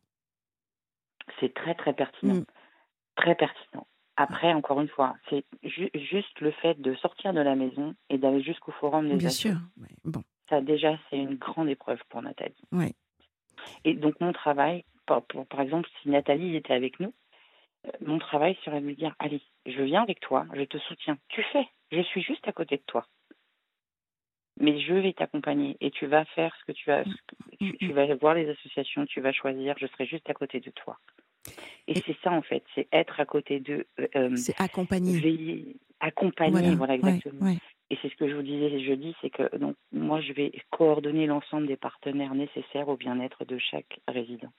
C'est 1.41 1.55
très 1.55 1.75
très 1.75 1.95
pertinent. 1.95 2.35
Mmh. 2.35 2.45
Très 3.17 3.35
pertinent. 3.35 3.87
Après, 4.17 4.53
encore 4.53 4.81
une 4.81 4.89
fois, 4.89 5.17
c'est 5.31 5.45
juste 5.95 6.41
le 6.41 6.53
fait 6.53 6.81
de 6.81 6.95
sortir 6.97 7.33
de 7.33 7.41
la 7.41 7.57
maison 7.57 7.95
et 8.11 8.19
d'aller 8.19 8.43
jusqu'au 8.43 8.73
forum 8.73 9.09
des 9.09 9.17
Bien 9.17 9.31
sûr. 9.31 9.57
bon. 10.05 10.23
Ça 10.51 10.61
déjà, 10.61 10.99
c'est 11.09 11.17
une 11.17 11.37
grande 11.37 11.69
épreuve 11.69 11.99
pour 12.11 12.21
Nathalie. 12.21 12.55
Oui. 12.73 12.95
Et 13.85 13.95
donc 13.95 14.21
mon 14.21 14.33
travail, 14.33 14.85
par, 15.07 15.23
par 15.23 15.61
exemple, 15.61 15.89
si 16.03 16.11
Nathalie 16.11 16.57
était 16.57 16.75
avec 16.75 17.01
nous, 17.01 17.13
mon 18.01 18.19
travail 18.19 18.57
serait 18.65 18.81
de 18.81 18.87
lui 18.87 18.97
dire 18.97 19.15
allez, 19.19 19.41
je 19.67 19.83
viens 19.83 20.03
avec 20.03 20.21
toi, 20.21 20.47
je 20.55 20.63
te 20.63 20.79
soutiens. 20.79 21.19
Tu 21.29 21.43
fais, 21.53 21.67
je 21.93 22.03
suis 22.03 22.23
juste 22.23 22.47
à 22.49 22.53
côté 22.53 22.77
de 22.77 22.83
toi. 22.87 23.07
Mais 24.61 24.81
je 24.81 24.95
vais 24.95 25.13
t'accompagner 25.13 25.77
et 25.81 25.91
tu 25.91 26.07
vas 26.07 26.25
faire 26.27 26.55
ce 26.61 26.65
que 26.65 26.73
tu 26.73 26.89
vas, 26.89 27.03
tu, 27.59 27.93
vas 27.93 28.15
voir 28.15 28.35
les 28.35 28.49
associations, 28.49 29.05
tu 29.05 29.21
vas 29.21 29.33
choisir, 29.33 29.75
je 29.79 29.87
serai 29.89 30.07
juste 30.07 30.31
à 30.31 30.35
côté 30.35 30.61
de 30.61 30.71
toi. 30.71 30.99
Et, 31.89 32.01
c'est 32.07 32.17
ça 32.23 32.31
en 32.31 32.41
fait, 32.41 32.65
c'est 32.75 32.89
être 32.93 33.21
à 33.21 33.27
côté 33.27 33.61
de. 33.61 33.87
Euh, 33.99 34.07
euh, 34.17 34.37
c'est 34.37 34.59
accompagner. 34.61 35.77
accompagner, 36.01 36.75
voilà, 36.77 36.95
exactement. 36.95 37.55
Et 37.91 37.99
c'est 38.01 38.09
ce 38.09 38.17
que 38.17 38.29
je 38.29 38.35
vous 38.35 38.43
disais 38.43 38.81
jeudi, 38.81 39.15
c'est 39.21 39.31
que 39.31 39.57
donc 39.57 39.77
moi 39.93 40.21
je 40.21 40.33
vais 40.33 40.53
coordonner 40.71 41.27
l'ensemble 41.27 41.67
des 41.67 41.77
partenaires 41.77 42.35
nécessaires 42.35 42.89
au 42.89 42.97
bien-être 42.97 43.45
de 43.45 43.59
chaque 43.59 44.01
résident. 44.09 44.53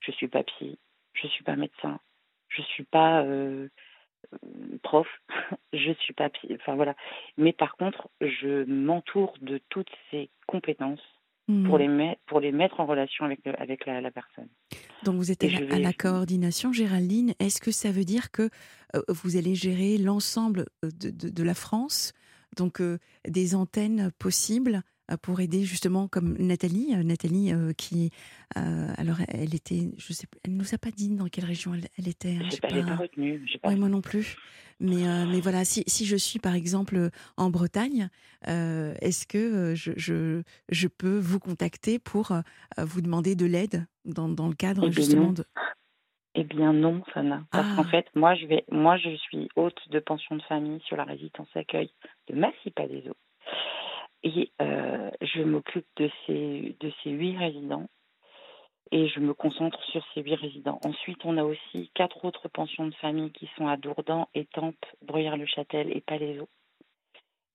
Je 0.00 0.12
suis 0.12 0.28
pas 0.28 0.42
psy, 0.42 0.78
je 1.14 1.26
suis 1.28 1.44
pas 1.44 1.56
médecin, 1.56 1.98
je 2.48 2.62
suis 2.62 2.84
pas, 2.84 3.22
euh, 3.22 3.68
prof, 4.82 5.06
je 5.72 5.92
suis 6.00 6.14
pas, 6.14 6.28
enfin 6.54 6.74
voilà. 6.74 6.94
Mais 7.36 7.52
par 7.52 7.76
contre, 7.76 8.08
je 8.20 8.64
m'entoure 8.64 9.34
de 9.40 9.60
toutes 9.68 9.90
ces 10.10 10.30
compétences 10.46 11.00
pour, 11.64 11.78
Mmh. 11.78 11.78
les 11.78 12.16
pour 12.26 12.40
les 12.40 12.52
mettre 12.52 12.78
en 12.78 12.84
relation 12.84 13.24
avec, 13.24 13.40
avec 13.46 13.86
la, 13.86 14.02
la 14.02 14.10
personne. 14.10 14.48
Donc 15.02 15.14
vous 15.16 15.30
êtes 15.30 15.42
à 15.44 15.48
la, 15.78 15.88
à 15.88 15.92
coordination, 15.94 16.74
Géraldine. 16.74 17.32
Est-ce 17.38 17.60
que 17.62 17.70
ça 17.70 17.90
veut 17.90 18.04
dire 18.04 18.30
que 18.30 18.50
euh, 18.94 19.00
vous 19.08 19.38
allez 19.38 19.54
gérer 19.54 19.96
l'ensemble 19.96 20.66
euh, 20.84 20.90
de, 21.00 21.08
de- 21.08 21.30
de 21.30 21.42
la 21.42 21.54
France, 21.54 22.12
donc 22.58 22.82
euh, 22.82 22.98
des 23.26 23.54
antennes 23.54 24.10
possibles 24.18 24.74
euh, 24.76 24.80
pour 25.16 25.40
aider 25.40 25.64
justement 25.64 26.08
comme 26.08 26.36
Nathalie, 26.38 26.94
euh, 26.94 27.02
Nathalie 27.02 27.52
euh, 27.52 27.72
qui, 27.72 28.10
euh, 28.56 28.92
alors 28.98 29.16
elle 29.28 29.54
était, 29.54 29.90
je 29.96 30.12
sais, 30.12 30.26
elle 30.44 30.56
nous 30.56 30.74
a 30.74 30.78
pas 30.78 30.90
dit 30.90 31.08
dans 31.08 31.26
quelle 31.28 31.46
région 31.46 31.74
elle, 31.74 31.88
elle 31.98 32.08
était. 32.08 32.36
hein, 32.36 32.48
j'ai 32.50 32.50
j'ai 32.50 32.60
pas, 32.60 32.68
pas 32.82 32.96
retenu, 32.96 33.42
j'ai 33.46 33.58
pas 33.58 33.74
moi 33.74 33.88
non 33.88 34.00
plus. 34.00 34.36
Mais, 34.80 35.08
euh, 35.08 35.26
mais 35.26 35.40
voilà, 35.40 35.64
si, 35.64 35.82
si 35.88 36.06
je 36.06 36.14
suis 36.14 36.38
par 36.38 36.54
exemple 36.54 37.08
en 37.36 37.50
Bretagne, 37.50 38.10
euh, 38.46 38.94
est-ce 39.00 39.26
que 39.26 39.38
euh, 39.38 39.74
je, 39.74 39.92
je, 39.96 40.42
je 40.68 40.86
peux 40.88 41.18
vous 41.18 41.40
contacter 41.40 41.98
pour 41.98 42.30
euh, 42.30 42.42
vous 42.78 43.00
demander 43.00 43.34
de 43.34 43.46
l'aide 43.46 43.86
dans, 44.04 44.28
dans 44.28 44.46
le 44.46 44.54
cadre 44.54 44.86
Eh 44.86 44.92
justement 44.92 45.32
de... 45.32 45.44
Eh 46.36 46.44
bien 46.44 46.72
non, 46.72 47.02
Sana. 47.12 47.42
Parce 47.50 47.74
qu'en 47.74 47.82
Ah, 47.82 47.90
fait, 47.90 48.06
moi 48.14 48.36
je 48.36 48.46
vais, 48.46 48.64
moi 48.70 48.96
je 48.98 49.16
suis 49.16 49.48
hôte 49.56 49.80
de 49.90 49.98
pension 49.98 50.36
de 50.36 50.42
famille 50.42 50.80
sur 50.86 50.96
la 50.96 51.02
résidence 51.04 51.48
accueil 51.56 51.90
de 52.28 52.36
Massy-Palaiseau. 52.36 53.16
Et 54.22 54.50
euh, 54.60 55.10
je 55.20 55.42
m'occupe 55.42 55.86
de 55.96 56.10
ces, 56.26 56.76
de 56.80 56.92
ces 57.02 57.10
huit 57.10 57.36
résidents 57.36 57.88
et 58.90 59.08
je 59.08 59.20
me 59.20 59.34
concentre 59.34 59.82
sur 59.84 60.04
ces 60.14 60.22
huit 60.22 60.34
résidents. 60.34 60.80
Ensuite, 60.84 61.24
on 61.24 61.36
a 61.36 61.44
aussi 61.44 61.90
quatre 61.94 62.24
autres 62.24 62.48
pensions 62.48 62.86
de 62.86 62.94
famille 62.94 63.30
qui 63.32 63.48
sont 63.56 63.68
à 63.68 63.76
Dourdan, 63.76 64.26
Étampes, 64.34 64.86
Bruyères-le-Châtel 65.02 65.94
et 65.94 66.00
Palaiseau, 66.00 66.48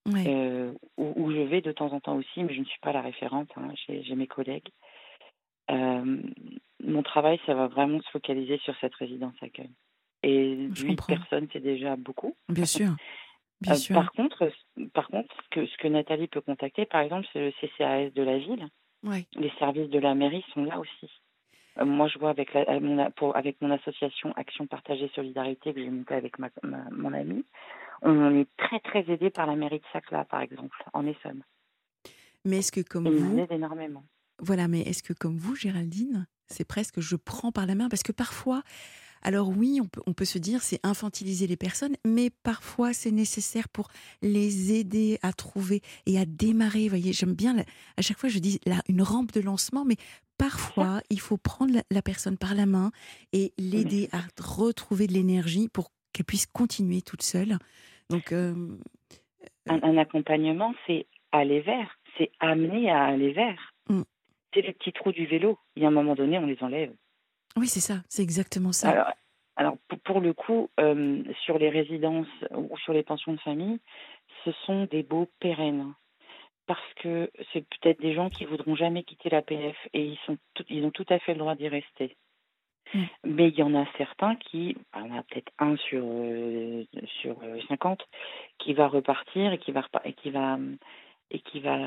euh, 0.09 0.73
où, 0.97 1.13
où 1.15 1.31
je 1.31 1.39
vais 1.41 1.61
de 1.61 1.71
temps 1.71 1.91
en 1.91 1.99
temps 1.99 2.15
aussi, 2.15 2.43
mais 2.43 2.53
je 2.53 2.59
ne 2.59 2.65
suis 2.65 2.79
pas 2.81 2.91
la 2.93 3.01
référente, 3.01 3.49
hein, 3.55 3.69
j'ai 3.87 4.15
mes 4.15 4.27
collègues. 4.27 4.69
Euh, 5.71 6.21
mon 6.83 7.03
travail, 7.03 7.39
ça 7.45 7.53
va 7.53 7.67
vraiment 7.67 8.01
se 8.01 8.09
focaliser 8.09 8.57
sur 8.59 8.75
cette 8.81 8.95
résidence 8.95 9.35
accueil. 9.41 9.71
Et 10.21 10.69
Je 10.73 10.85
huit 10.85 10.95
comprends. 10.95 11.15
personnes, 11.15 11.47
c'est 11.51 11.61
déjà 11.61 11.95
beaucoup. 11.95 12.35
Bien 12.49 12.65
sûr, 12.65 12.89
bien 13.63 13.73
Euh, 13.73 13.77
sûr. 13.77 13.95
par 13.95 14.11
contre, 14.11 14.51
par 14.93 15.07
contre, 15.07 15.33
ce 15.43 15.49
que, 15.49 15.65
ce 15.65 15.77
que 15.77 15.87
Nathalie 15.87 16.27
peut 16.27 16.41
contacter, 16.41 16.85
par 16.85 17.01
exemple, 17.01 17.27
c'est 17.33 17.39
le 17.39 17.51
CCAS 17.59 18.11
de 18.11 18.21
la 18.23 18.37
ville. 18.37 18.67
Ouais. 19.03 19.25
Les 19.35 19.51
services 19.59 19.89
de 19.89 19.99
la 19.99 20.13
mairie 20.15 20.45
sont 20.53 20.63
là 20.63 20.79
aussi. 20.79 21.09
Euh, 21.79 21.85
moi, 21.85 22.07
je 22.07 22.19
vois 22.19 22.29
avec, 22.29 22.53
la, 22.53 22.79
mon, 22.79 22.99
a- 22.99 23.09
pour- 23.09 23.35
avec 23.35 23.59
mon 23.61 23.71
association 23.71 24.31
Action 24.37 24.67
Partagée 24.67 25.09
Solidarité 25.15 25.73
que 25.73 25.79
j'ai 25.81 25.89
montée 25.89 26.13
avec 26.13 26.37
ma, 26.39 26.49
ma- 26.61 26.87
mon 26.91 27.11
ami, 27.13 27.43
on 28.03 28.35
est 28.39 28.47
très 28.57 28.79
très 28.79 29.03
aidé 29.11 29.29
par 29.29 29.47
la 29.47 29.55
mairie 29.55 29.79
de 29.79 29.85
Sacla, 29.91 30.23
par 30.25 30.41
exemple, 30.41 30.77
en 30.93 31.05
Essonne. 31.07 31.41
Mais 32.45 32.57
est-ce 32.59 32.71
que 32.71 32.81
comme 32.81 33.07
Et 33.07 33.11
vous, 33.11 33.39
aident 33.39 33.51
énormément. 33.51 34.03
voilà, 34.39 34.67
mais 34.67 34.81
est-ce 34.81 35.01
que 35.03 35.13
comme 35.13 35.37
vous, 35.37 35.55
Géraldine, 35.55 36.27
c'est 36.47 36.67
presque 36.67 36.99
je 36.99 37.15
prends 37.15 37.51
par 37.51 37.65
la 37.65 37.75
main 37.75 37.89
parce 37.89 38.03
que 38.03 38.11
parfois, 38.11 38.61
alors 39.23 39.49
oui, 39.49 39.79
on 39.81 39.87
peut, 39.87 40.01
on 40.05 40.13
peut 40.13 40.25
se 40.25 40.37
dire 40.37 40.61
c'est 40.61 40.79
infantiliser 40.83 41.47
les 41.47 41.57
personnes, 41.57 41.95
mais 42.05 42.29
parfois 42.43 42.93
c'est 42.93 43.11
nécessaire 43.11 43.67
pour 43.69 43.89
les 44.21 44.73
aider 44.73 45.17
à 45.21 45.33
trouver 45.33 45.81
et 46.05 46.19
à 46.19 46.25
démarrer. 46.25 46.83
Vous 46.83 46.89
voyez, 46.89 47.13
j'aime 47.13 47.33
bien, 47.33 47.53
la- 47.53 47.65
à 47.97 48.01
chaque 48.01 48.17
fois 48.17 48.29
je 48.29 48.39
dis 48.39 48.59
une 48.87 49.01
rampe 49.01 49.31
de 49.31 49.41
lancement, 49.41 49.85
mais 49.85 49.95
parfois 50.37 51.01
il 51.09 51.19
faut 51.19 51.37
prendre 51.37 51.73
la, 51.73 51.83
la 51.89 52.01
personne 52.01 52.37
par 52.37 52.53
la 52.55 52.65
main 52.65 52.91
et 53.31 53.53
l'aider 53.57 54.09
à 54.11 54.19
retrouver 54.41 55.07
de 55.07 55.13
l'énergie 55.13 55.69
pour 55.69 55.91
qu'elle 56.11 56.25
puisse 56.25 56.45
continuer 56.45 57.01
toute 57.01 57.23
seule. 57.23 57.57
Donc, 58.09 58.31
euh, 58.31 58.53
Un, 59.67 59.81
un 59.81 59.97
accompagnement, 59.97 60.73
c'est 60.85 61.07
aller 61.31 61.61
vers, 61.61 61.97
c'est 62.17 62.31
amener 62.39 62.91
à 62.91 63.05
aller 63.05 63.31
vers. 63.33 63.73
Mm. 63.89 64.01
C'est 64.53 64.61
les 64.61 64.73
petits 64.73 64.91
trous 64.93 65.11
du 65.11 65.25
vélo. 65.25 65.57
Il 65.75 65.81
y 65.81 65.85
a 65.85 65.87
un 65.87 65.91
moment 65.91 66.13
donné, 66.13 66.37
on 66.37 66.45
les 66.45 66.57
enlève. 66.61 66.93
Oui, 67.57 67.67
c'est 67.67 67.79
ça, 67.79 67.95
c'est 68.09 68.23
exactement 68.23 68.71
ça. 68.71 68.89
Alors, 68.89 69.13
alors 69.55 69.77
pour, 69.87 69.99
pour 69.99 70.21
le 70.21 70.33
coup, 70.33 70.69
euh, 70.79 71.23
sur 71.45 71.57
les 71.57 71.69
résidences 71.69 72.27
ou 72.51 72.75
sur 72.77 72.93
les 72.93 73.03
pensions 73.03 73.33
de 73.33 73.39
famille, 73.39 73.79
ce 74.45 74.51
sont 74.65 74.85
des 74.85 75.03
baux 75.03 75.29
pérennes. 75.39 75.93
Parce 76.65 76.93
que 76.95 77.29
c'est 77.51 77.65
peut-être 77.67 77.99
des 77.99 78.13
gens 78.13 78.29
qui 78.29 78.45
voudront 78.45 78.75
jamais 78.75 79.03
quitter 79.03 79.29
la 79.29 79.41
PF 79.41 79.75
et 79.93 80.05
ils, 80.05 80.19
sont 80.25 80.37
tout- 80.53 80.63
ils 80.69 80.85
ont 80.85 80.91
tout 80.91 81.05
à 81.09 81.19
fait 81.19 81.33
le 81.33 81.39
droit 81.39 81.55
d'y 81.55 81.67
rester. 81.67 82.15
Mm. 82.93 83.03
Mais 83.25 83.49
il 83.49 83.55
y 83.55 83.63
en 83.63 83.75
a 83.75 83.85
certains 83.97 84.35
qui, 84.35 84.69
y 84.69 84.97
en 84.97 85.17
a 85.17 85.23
peut-être 85.23 85.51
un 85.59 85.75
sur, 85.75 86.03
euh, 86.05 86.85
sur 87.21 87.37
euh, 87.43 87.59
50, 87.67 88.01
qui 88.59 88.73
va 88.73 88.87
repartir 88.87 89.51
et 89.51 89.57
qui 89.57 89.71
va, 89.71 89.83
et 90.05 90.13
qui 90.13 90.29
va, 90.29 90.57
et 91.33 91.39
qui 91.39 91.59
va 91.59 91.77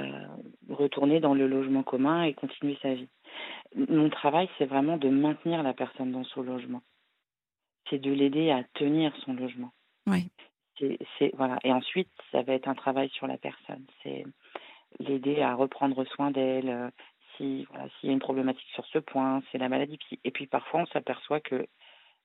retourner 0.69 1.21
dans 1.21 1.35
le 1.35 1.47
logement 1.47 1.83
commun 1.83 2.25
et 2.25 2.35
continuer 2.35 2.77
sa 2.83 2.93
vie. 2.95 3.09
Mon 3.75 4.11
travail, 4.11 4.49
c'est 4.59 4.67
vraiment 4.67 4.97
de 4.97 5.09
maintenir 5.09 5.63
la 5.63 5.73
personne 5.73 6.13
dans 6.13 6.25
son 6.25 6.43
logement. 6.43 6.83
C'est 7.89 7.99
de 7.99 8.13
l'aider 8.13 8.51
à 8.51 8.65
tenir 8.75 9.15
son 9.25 9.33
logement. 9.35 9.71
Oui, 10.07 10.29
C'est, 10.79 11.31
voilà. 11.35 11.59
Et 11.65 11.73
ensuite, 11.73 12.11
ça 12.33 12.43
va 12.43 12.53
être 12.55 12.69
un 12.69 12.75
travail 12.75 13.09
sur 13.11 13.27
la 13.27 13.39
personne. 13.39 13.85
C'est 14.03 14.25
l'aider 14.99 15.41
à 15.41 15.55
reprendre 15.55 16.05
soin 16.05 16.31
d'elle. 16.31 16.69
euh, 16.69 16.91
Si, 17.37 17.67
voilà, 17.71 17.87
s'il 18.01 18.09
y 18.09 18.11
a 18.11 18.13
une 18.15 18.19
problématique 18.29 18.69
sur 18.75 18.85
ce 18.87 18.99
point, 18.99 19.43
c'est 19.53 19.59
la 19.59 19.69
maladie. 19.69 19.99
Et 20.25 20.31
puis 20.31 20.47
parfois, 20.47 20.81
on 20.81 20.87
s'aperçoit 20.87 21.41
que 21.41 21.67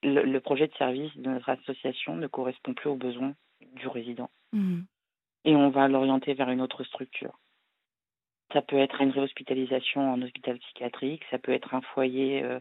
le, 0.03 0.23
le 0.23 0.39
projet 0.39 0.67
de 0.67 0.73
service 0.75 1.15
de 1.17 1.29
notre 1.29 1.49
association 1.49 2.15
ne 2.15 2.27
correspond 2.27 2.73
plus 2.73 2.89
aux 2.89 2.95
besoins 2.95 3.33
du 3.75 3.87
résident. 3.87 4.29
Mhm. 4.53 4.85
Et 5.45 5.55
on 5.55 5.69
va 5.69 5.87
l'orienter 5.87 6.33
vers 6.33 6.49
une 6.49 6.61
autre 6.61 6.83
structure. 6.83 7.39
Ça 8.53 8.61
peut 8.61 8.77
être 8.77 9.01
une 9.01 9.11
réhospitalisation 9.11 10.13
en 10.13 10.21
hôpital 10.21 10.59
psychiatrique, 10.59 11.23
ça 11.31 11.39
peut 11.39 11.53
être 11.53 11.73
un 11.73 11.81
foyer 11.81 12.43
euh, 12.43 12.59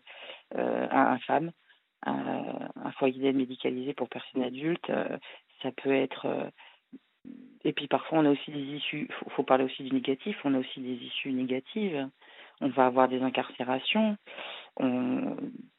euh, 0.54 0.86
à 0.90 1.12
infâme, 1.12 1.50
un, 2.06 2.92
foyer 2.92 3.20
d'aide 3.20 3.36
médicalisée 3.36 3.94
pour 3.94 4.08
personnes 4.08 4.42
adultes, 4.42 4.90
euh, 4.90 5.18
ça 5.62 5.70
peut 5.72 5.92
être... 5.92 6.26
euh, 6.26 6.50
et 7.64 7.72
puis 7.72 7.88
parfois 7.88 8.20
on 8.20 8.24
a 8.24 8.30
aussi 8.30 8.50
des 8.50 8.62
issues, 8.76 9.08
il 9.26 9.32
faut 9.32 9.42
parler 9.42 9.64
aussi 9.64 9.82
du 9.82 9.92
négatif, 9.92 10.38
on 10.44 10.54
a 10.54 10.58
aussi 10.58 10.80
des 10.80 10.94
issues 10.94 11.32
négatives. 11.32 12.08
On 12.60 12.68
va 12.68 12.86
avoir 12.86 13.08
des 13.08 13.22
incarcérations, 13.22 14.16
on- 14.76 15.36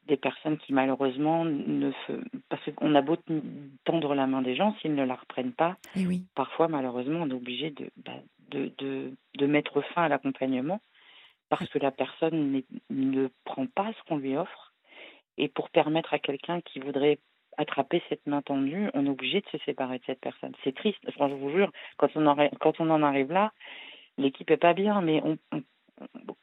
des 0.08 0.18
personnes 0.18 0.58
qui 0.58 0.74
malheureusement 0.74 1.46
ne... 1.46 1.92
Parce 2.50 2.62
qu'on 2.76 2.96
a 2.96 3.02
beau 3.02 3.16
ten- 3.16 3.42
tendre 3.86 4.14
la 4.16 4.28
main 4.28 4.42
des 4.42 4.56
gens, 4.56 4.76
s'ils 4.82 4.96
ne 4.96 5.06
la 5.06 5.16
reprennent 5.16 5.54
pas, 5.54 5.78
Et 5.96 6.06
oui, 6.06 6.26
parfois, 6.36 6.68
malheureusement, 6.68 7.20
on 7.22 7.30
est 7.30 7.34
obligé 7.34 7.70
de, 7.70 7.90
bah, 7.98 8.14
de, 8.50 8.72
de, 8.80 9.14
de 9.38 9.46
mettre 9.46 9.82
fin 9.94 10.04
à 10.04 10.08
l'accompagnement 10.10 10.82
parce 11.50 11.68
que 11.70 11.80
la 11.80 11.92
personne 11.92 12.62
ne 12.90 13.28
prend 13.46 13.68
pas 13.68 13.92
ce 13.94 14.04
qu'on 14.08 14.18
lui 14.18 14.36
offre. 14.36 14.74
Et 15.38 15.48
pour 15.48 15.70
permettre 15.70 16.14
à 16.14 16.20
quelqu'un 16.20 16.62
qui 16.62 16.80
voudrait 16.80 17.20
attraper 17.58 18.02
cette 18.10 18.26
main 18.28 18.42
tendue, 18.42 18.90
on 18.94 19.06
est 19.06 19.10
obligé 19.10 19.42
de 19.42 19.48
se 19.58 19.64
séparer 19.66 20.00
de 20.00 20.04
cette 20.06 20.20
personne. 20.22 20.54
C'est 20.64 20.76
triste, 20.76 21.00
Enfin, 21.08 21.30
je 21.30 21.36
vous 21.36 21.52
jure, 21.52 21.72
quand 21.98 22.10
on 22.16 22.26
en, 22.26 22.36
quand 22.60 22.80
on 22.80 22.90
en 22.90 23.04
arrive 23.04 23.32
là, 23.32 23.52
l'équipe 24.18 24.50
est 24.52 24.58
pas 24.58 24.74
bien, 24.74 25.02
mais 25.02 25.22
on, 25.24 25.38
on- 25.54 25.62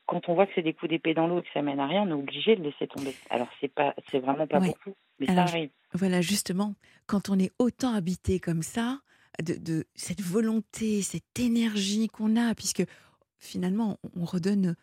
quand 0.06 0.28
on 0.28 0.34
voit 0.34 0.46
que 0.46 0.52
c'est 0.54 0.62
des 0.62 0.72
coups 0.72 0.90
d'épée 0.90 1.14
dans 1.14 1.26
l'eau 1.26 1.40
et 1.40 1.42
que 1.42 1.48
ça 1.52 1.62
mène 1.62 1.80
à 1.80 1.86
rien, 1.86 2.02
on 2.02 2.08
est 2.08 2.12
obligé 2.12 2.56
de 2.56 2.62
laisser 2.62 2.86
tomber. 2.86 3.14
Alors 3.30 3.48
c'est 3.60 3.72
pas, 3.72 3.94
c'est 4.10 4.18
vraiment 4.18 4.46
pas 4.46 4.58
Ouais. 4.60 4.68
beaucoup, 4.68 4.96
mais 5.18 5.28
Alors, 5.30 5.48
ça 5.48 5.54
arrive. 5.54 5.70
Voilà, 5.94 6.20
justement, 6.20 6.74
quand 7.06 7.28
on 7.30 7.38
est 7.38 7.52
autant 7.58 7.94
habité 7.94 8.40
comme 8.40 8.62
ça, 8.62 9.00
de, 9.42 9.54
de 9.54 9.84
cette 9.94 10.20
volonté, 10.20 11.02
cette 11.02 11.38
énergie 11.38 12.08
qu'on 12.08 12.36
a, 12.36 12.54
puisque 12.54 12.84
finalement, 13.38 13.98
on 14.16 14.24
redonne, 14.24 14.76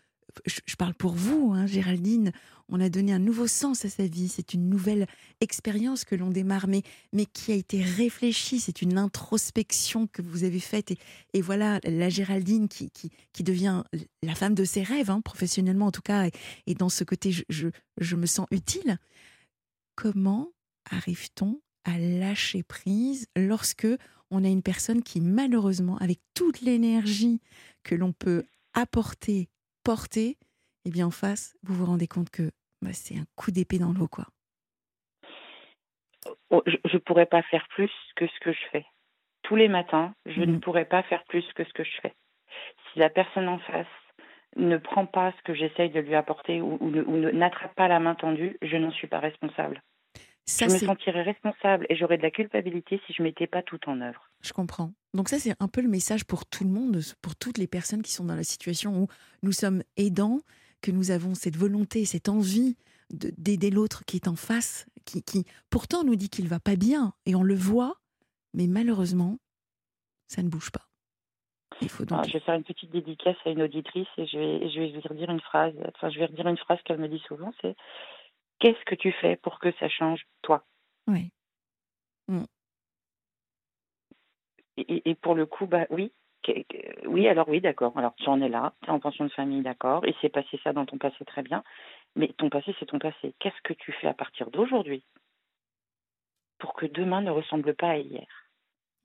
je, 0.45 0.75
parle 0.75 0.93
pour 0.93 1.13
vous, 1.13 1.51
hein, 1.53 1.65
Géraldine, 1.65 2.31
on 2.69 2.79
a 2.79 2.89
donné 2.89 3.13
un 3.13 3.19
nouveau 3.19 3.47
sens 3.47 3.85
à 3.85 3.89
sa 3.89 4.07
vie, 4.07 4.27
c'est 4.27 4.53
une 4.53 4.69
nouvelle 4.69 5.07
expérience 5.39 6.03
que 6.03 6.15
l'on 6.15 6.29
démarre, 6.29 6.67
mais, 6.67 6.81
mais 7.13 7.25
qui 7.25 7.51
a 7.51 7.55
été 7.55 7.81
réfléchie, 7.81 8.59
c'est 8.59 8.81
une 8.81 8.97
introspection 8.97 10.07
que 10.07 10.21
vous 10.21 10.43
avez 10.43 10.59
faite, 10.59 10.93
et, 11.33 11.41
voilà, 11.41 11.79
la 11.83 12.09
Géraldine 12.09 12.67
qui, 12.67 12.89
qui, 12.91 13.11
qui 13.33 13.43
devient 13.43 13.83
la 14.23 14.35
femme 14.35 14.55
de 14.55 14.65
ses 14.65 14.83
rêves, 14.83 15.09
hein, 15.09 15.21
professionnellement 15.21 15.87
en 15.87 15.91
tout 15.91 16.01
cas, 16.01 16.27
et, 16.27 16.31
et 16.67 16.75
dans 16.75 16.89
ce 16.89 17.03
côté, 17.03 17.31
je, 17.31 17.43
je, 17.49 17.67
je 17.99 18.15
me 18.15 18.25
sens 18.25 18.47
utile. 18.51 18.97
Comment 19.95 20.51
arrive-t-on 20.89 21.61
à 21.85 21.97
lâcher 21.99 22.63
prise 22.63 23.27
lorsque 23.35 23.87
on 24.31 24.43
a 24.43 24.47
une 24.47 24.63
personne 24.63 25.03
qui 25.03 25.21
malheureusement 25.21 25.97
avec 25.97 26.19
toute 26.33 26.61
l'énergie 26.61 27.39
que 27.83 27.95
l'on 27.95 28.11
peut 28.11 28.43
apporter, 28.73 29.49
porter, 29.85 30.37
et 30.83 30.89
bien 30.89 31.05
en 31.07 31.11
face, 31.11 31.55
vous 31.63 31.75
vous 31.75 31.85
rendez 31.85 32.07
compte 32.07 32.29
que 32.31 32.51
bah, 32.81 32.91
c'est 32.91 33.15
un 33.17 33.25
coup 33.35 33.51
d'épée 33.51 33.77
dans 33.79 33.93
l'eau 33.93 34.07
quoi. 34.07 34.25
Oh, 36.49 36.63
je 36.65 36.77
ne 36.93 36.97
pourrais 36.99 37.27
pas 37.27 37.43
faire 37.43 37.67
plus 37.69 37.91
que 38.15 38.25
ce 38.27 38.39
que 38.41 38.51
je 38.51 38.65
fais. 38.71 38.85
Tous 39.43 39.55
les 39.55 39.67
matins, 39.67 40.13
je 40.25 40.41
ne 40.41 40.53
Mhm. 40.53 40.59
pourrais 40.59 40.85
pas 40.85 41.03
faire 41.03 41.23
plus 41.25 41.45
que 41.53 41.63
ce 41.63 41.73
que 41.73 41.83
je 41.83 42.01
fais. 42.01 42.13
Si 42.91 42.99
la 42.99 43.09
personne 43.11 43.47
en 43.47 43.59
face 43.59 43.85
ne 44.55 44.77
prend 44.77 45.05
pas 45.05 45.33
ce 45.37 45.41
que 45.43 45.53
j'essaye 45.53 45.91
de 45.91 45.99
lui 45.99 46.15
apporter 46.15 46.61
ou, 46.61 46.77
ou 46.79 46.89
ne- 46.89 47.03
ou 47.03 47.17
ne- 47.17 47.31
n'attrape 47.31 47.75
pas 47.75 47.87
la 47.87 47.99
main 47.99 48.15
tendue, 48.15 48.57
je 48.63 48.77
n'en 48.77 48.91
suis 48.91 49.07
pas 49.07 49.19
responsable. 49.19 49.81
je 50.47 50.65
me 50.65 50.69
sentirais 50.79 51.23
responsable 51.23 51.85
et 51.89 51.95
j'aurais 51.95 52.17
de 52.17 52.23
la 52.23 52.31
culpabilité 52.31 53.01
si 53.05 53.13
je 53.13 53.21
mettais 53.23 53.47
pas 53.47 53.61
tout 53.63 53.79
en 53.89 53.99
œuvre. 54.01 54.29
Je 54.41 54.53
comprends. 54.53 54.91
Donc 55.15 55.29
ça, 55.29 55.39
c'est 55.39 55.55
un 55.61 55.67
peu 55.67 55.81
le 55.81 55.87
message 55.87 56.25
pour 56.25 56.45
tout 56.45 56.65
le 56.65 56.69
monde, 56.69 56.99
pour 57.21 57.35
toutes 57.35 57.57
les 57.57 57.67
personnes 57.67 58.01
qui 58.01 58.11
sont 58.11 58.25
dans 58.25 58.35
la 58.35 58.43
situation 58.43 59.03
où 59.03 59.07
nous 59.43 59.53
sommes 59.53 59.81
aidants, 59.97 60.41
que 60.81 60.91
nous 60.91 61.09
avons 61.09 61.35
cette 61.35 61.55
volonté, 61.55 62.05
cette 62.05 62.29
envie 62.29 62.75
d'aider 63.09 63.69
l'autre 63.69 64.03
qui 64.05 64.17
est 64.17 64.27
en 64.27 64.35
face, 64.35 64.87
qui, 65.05 65.23
qui 65.23 65.45
pourtant 65.69 66.03
nous 66.03 66.15
dit 66.15 66.29
qu'il 66.29 66.47
va 66.47 66.59
pas 66.59 66.75
bien, 66.75 67.13
et 67.25 67.33
on 67.33 67.43
le 67.43 67.55
voit, 67.55 67.95
mais 68.53 68.67
malheureusement, 68.67 69.37
ça 70.27 70.43
ne 70.43 70.49
bouge 70.49 70.71
pas. 70.71 70.87
Il 71.81 71.89
faut 71.89 72.05
donc... 72.05 72.25
je 72.27 72.33
vais 72.33 72.39
faire 72.39 72.55
une 72.55 72.63
petite 72.63 72.91
dédicace 72.91 73.37
à 73.45 73.49
une 73.49 73.61
auditrice 73.61 74.07
et 74.17 74.27
je 74.27 74.37
vais, 74.37 74.69
je 74.69 74.79
vais 74.79 74.87
lui 74.87 75.01
redire 75.01 75.29
une 75.29 75.41
phrase. 75.41 75.73
Enfin, 75.95 76.09
je 76.09 76.19
vais 76.19 76.25
redire 76.25 76.47
une 76.47 76.57
phrase 76.57 76.79
qu'elle 76.85 76.99
me 76.99 77.07
dit 77.07 77.21
souvent, 77.27 77.53
c'est 77.61 77.75
qu'est-ce 78.59 78.83
que 78.85 78.95
tu 78.95 79.11
fais 79.21 79.35
pour 79.37 79.59
que 79.59 79.71
ça 79.79 79.89
change 79.89 80.25
toi? 80.41 80.65
Oui. 81.07 81.31
Mm. 82.27 82.43
Et, 84.77 85.15
pour 85.15 85.35
le 85.35 85.45
coup, 85.45 85.67
bah 85.67 85.85
oui, 85.89 86.11
oui, 87.05 87.27
alors 87.27 87.47
oui, 87.47 87.61
d'accord. 87.61 87.97
Alors 87.97 88.13
tu 88.15 88.27
en 88.27 88.41
es 88.41 88.49
là, 88.49 88.73
tu 88.81 88.89
es 88.89 88.91
en 88.91 88.99
pension 88.99 89.25
de 89.25 89.31
famille, 89.31 89.61
d'accord. 89.61 90.05
Il 90.05 90.13
s'est 90.21 90.29
passé 90.29 90.59
ça 90.63 90.73
dans 90.73 90.85
ton 90.85 90.97
passé 90.97 91.23
très 91.25 91.43
bien. 91.43 91.63
Mais 92.15 92.29
ton 92.37 92.49
passé, 92.49 92.75
c'est 92.79 92.85
ton 92.85 92.99
passé. 92.99 93.33
Qu'est-ce 93.39 93.61
que 93.63 93.73
tu 93.73 93.91
fais 93.93 94.07
à 94.07 94.13
partir 94.13 94.49
d'aujourd'hui 94.51 95.03
pour 96.59 96.73
que 96.73 96.85
demain 96.85 97.21
ne 97.21 97.31
ressemble 97.31 97.73
pas 97.73 97.89
à 97.89 97.97
hier? 97.97 98.27